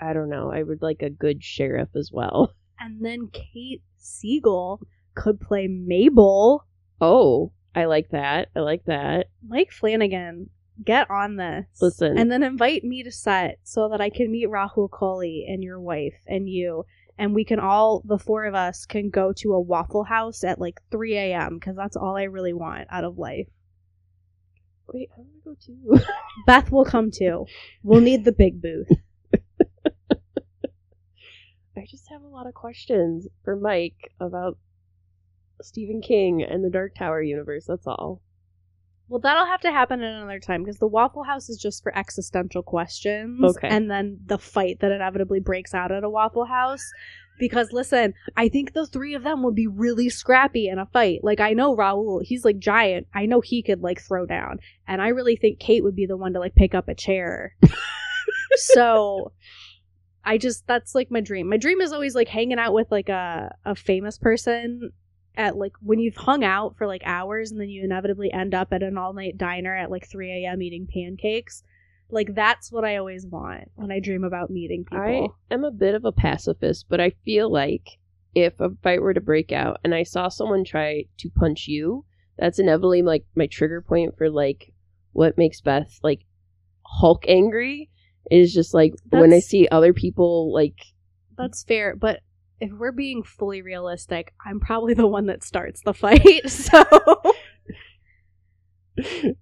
[0.00, 4.80] i don't know i would like a good sheriff as well And then Kate Siegel
[5.14, 6.66] could play Mabel.
[7.00, 8.48] Oh, I like that.
[8.56, 9.26] I like that.
[9.46, 10.50] Mike Flanagan,
[10.84, 11.66] get on this.
[11.80, 12.18] Listen.
[12.18, 15.80] And then invite me to set so that I can meet Rahul Kohli and your
[15.80, 16.84] wife and you.
[17.18, 20.58] And we can all, the four of us, can go to a Waffle House at
[20.58, 21.58] like 3 a.m.
[21.58, 23.48] because that's all I really want out of life.
[24.92, 26.04] Wait, I want to go too.
[26.46, 27.46] Beth will come too.
[27.82, 28.90] We'll need the big booth.
[31.76, 34.58] I just have a lot of questions for Mike about
[35.62, 37.66] Stephen King and the Dark Tower universe.
[37.66, 38.20] That's all.
[39.08, 41.96] Well, that'll have to happen at another time because the Waffle House is just for
[41.96, 43.42] existential questions.
[43.44, 43.68] Okay.
[43.68, 46.84] And then the fight that inevitably breaks out at a Waffle House.
[47.38, 51.20] Because listen, I think the three of them would be really scrappy in a fight.
[51.22, 53.06] Like I know Rahul, he's like giant.
[53.14, 54.60] I know he could like throw down.
[54.86, 57.56] And I really think Kate would be the one to like pick up a chair.
[58.54, 59.32] so
[60.24, 61.48] I just that's like my dream.
[61.48, 64.92] My dream is always like hanging out with like a a famous person
[65.36, 68.72] at like when you've hung out for like hours and then you inevitably end up
[68.72, 70.62] at an all night diner at like 3 a.m.
[70.62, 71.62] eating pancakes.
[72.10, 75.34] Like that's what I always want when I dream about meeting people.
[75.50, 77.98] I am a bit of a pacifist, but I feel like
[78.34, 82.04] if a fight were to break out and I saw someone try to punch you,
[82.38, 84.74] that's inevitably like my trigger point for like
[85.12, 86.20] what makes Beth like
[86.84, 87.90] Hulk angry
[88.30, 90.76] is just like when I see other people like
[91.36, 92.20] That's fair, but
[92.62, 96.22] if we're being fully realistic, I'm probably the one that starts the fight.
[96.48, 96.82] So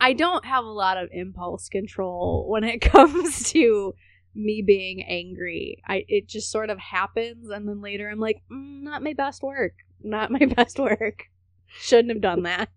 [0.00, 3.94] I don't have a lot of impulse control when it comes to
[4.34, 5.82] me being angry.
[5.86, 9.42] I it just sort of happens and then later I'm like, mm, not my best
[9.42, 9.72] work.
[10.02, 11.24] Not my best work.
[11.66, 12.68] Shouldn't have done that.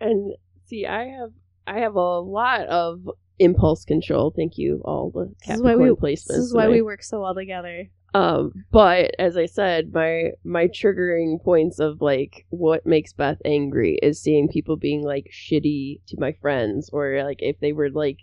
[0.00, 0.32] and
[0.66, 1.30] see I have
[1.66, 4.32] I have a lot of impulse control.
[4.34, 6.26] Thank you all the This is why Capricorn we placements.
[6.28, 6.74] this is why tonight.
[6.76, 7.90] we work so well together.
[8.16, 13.98] Um, but as I said, my my triggering points of like what makes Beth angry
[14.02, 18.20] is seeing people being like shitty to my friends, or like if they were like,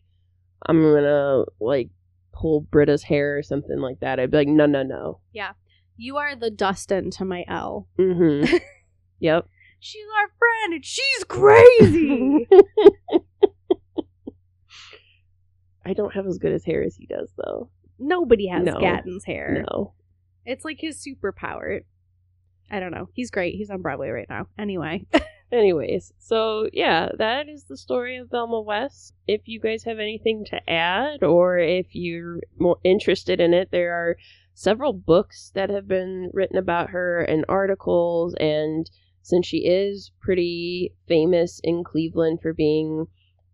[0.65, 1.91] I'm gonna like
[2.33, 4.19] pull Britta's hair or something like that.
[4.19, 5.19] I'd be like, no, no, no.
[5.31, 5.51] Yeah.
[5.95, 7.87] You are the Dustin to my L.
[7.99, 8.51] Mm-hmm.
[9.19, 9.45] yep.
[9.79, 12.47] She's our friend and she's crazy.
[15.85, 17.69] I don't have as good as hair as he does, though.
[18.07, 18.79] Nobody has No.
[18.79, 19.63] Gaten's hair.
[19.69, 19.93] No.
[20.45, 21.81] It's like his superpower.
[22.69, 23.09] I don't know.
[23.13, 23.55] He's great.
[23.55, 24.47] He's on Broadway right now.
[24.57, 25.05] Anyway.
[25.51, 29.13] Anyways, so yeah, that is the story of Velma West.
[29.27, 33.93] If you guys have anything to add, or if you're more interested in it, there
[33.93, 34.17] are
[34.55, 38.33] several books that have been written about her and articles.
[38.39, 38.89] And
[39.21, 43.05] since she is pretty famous in Cleveland for being,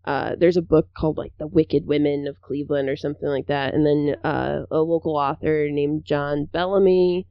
[0.09, 3.75] uh, there's a book called like The Wicked Women of Cleveland or something like that.
[3.75, 7.27] And then uh, a local author named John Bellamy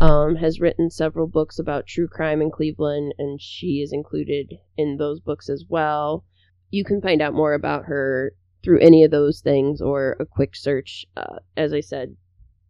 [0.00, 4.96] um, has written several books about true crime in Cleveland, and she is included in
[4.96, 6.24] those books as well.
[6.68, 8.32] You can find out more about her
[8.64, 11.06] through any of those things or a quick search.
[11.16, 12.16] Uh, as I said,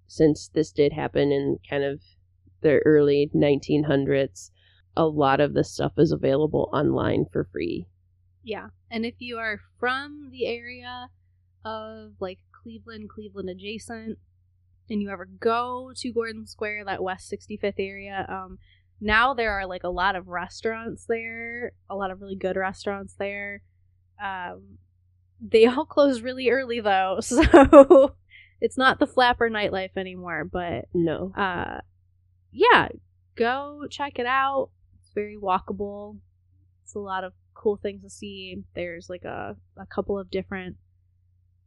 [0.07, 2.03] since this did happen in kind of
[2.61, 4.51] the early 1900s,
[4.99, 7.87] a lot of this stuff is available online for free.
[8.47, 8.69] Yeah.
[8.93, 11.09] And if you are from the area
[11.65, 14.19] of like Cleveland, Cleveland adjacent,
[14.89, 18.59] and you ever go to Gordon Square, that West 65th area, um,
[19.01, 23.15] now there are like a lot of restaurants there, a lot of really good restaurants
[23.19, 23.63] there.
[24.23, 24.79] Um,
[25.41, 28.15] they all close really early though, so
[28.61, 31.33] it's not the flapper nightlife anymore, but No.
[31.37, 31.81] uh
[32.53, 32.89] yeah
[33.35, 36.17] go check it out it's very walkable
[36.83, 40.77] it's a lot of cool things to see there's like a, a couple of different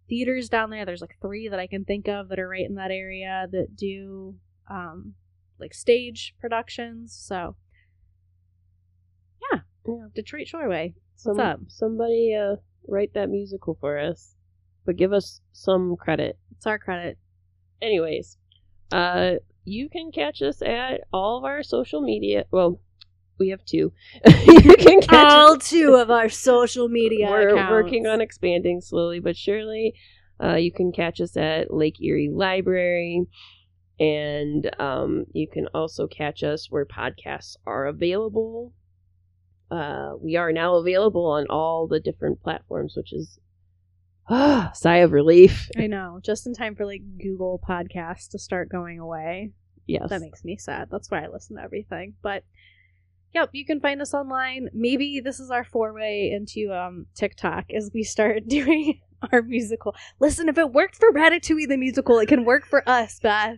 [0.07, 2.75] theaters down there there's like three that i can think of that are right in
[2.75, 4.35] that area that do
[4.69, 5.13] um
[5.59, 7.55] like stage productions so
[9.51, 10.07] yeah Yeah.
[10.15, 11.59] detroit shoreway Some, What's up?
[11.67, 12.55] Somebody uh,
[12.87, 14.35] write that musical for us,
[14.85, 16.37] but give us some credit.
[16.55, 17.17] it's our credit
[17.81, 18.37] anyways
[18.91, 19.33] uh
[19.65, 22.79] you can catch us at all of our social media well
[23.39, 23.91] we have two.
[24.25, 27.71] You can catch all us two of our social media we're accounts.
[27.71, 29.93] working on expanding slowly but surely.
[30.43, 33.25] Uh you can catch us at lake erie library.
[33.99, 38.73] And um you can also catch us where podcasts are available.
[39.71, 43.39] Uh we are now available on all the different platforms which is
[44.29, 45.69] ah sigh of relief.
[45.77, 46.19] I know.
[46.23, 49.51] Just in time for like google podcasts to start going away.
[49.85, 50.09] Yes.
[50.09, 50.89] That makes me sad.
[50.91, 52.13] That's why I listen to everything.
[52.21, 52.43] But
[53.33, 54.69] yep, you can find us online.
[54.73, 59.01] Maybe this is our foray into um TikTok as we start doing
[59.31, 59.95] our musical.
[60.19, 63.57] Listen, if it worked for Ratatouille the musical, it can work for us, Beth.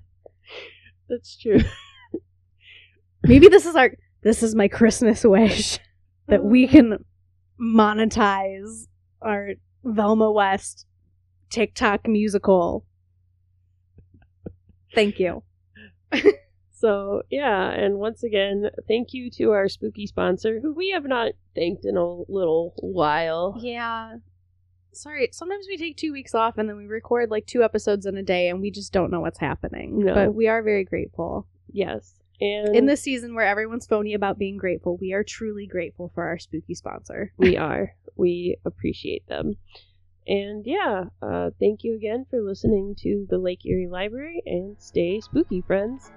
[1.10, 1.60] that's true
[3.24, 3.92] Maybe this is our
[4.24, 5.80] this is my Christmas wish
[6.28, 7.06] that we can
[7.60, 8.88] monetize
[9.22, 9.52] our
[9.84, 10.86] Velma West
[11.50, 12.86] TikTok musical.
[14.94, 15.44] Thank you.
[16.82, 21.34] So yeah, and once again, thank you to our spooky sponsor, who we have not
[21.54, 23.56] thanked in a little while.
[23.62, 24.16] Yeah.
[24.92, 28.18] Sorry, sometimes we take two weeks off and then we record like two episodes in
[28.18, 30.00] a day and we just don't know what's happening.
[30.00, 30.16] No.
[30.16, 31.48] But we are very grateful.
[31.72, 36.12] Yes, and In this season where everyone's phony about being grateful, we are truly grateful
[36.16, 37.32] for our spooky sponsor.
[37.38, 39.54] we are, we appreciate them.
[40.26, 45.22] And yeah, uh, thank you again for listening to the Lake Erie Library, and stay
[45.22, 46.12] spooky, friends.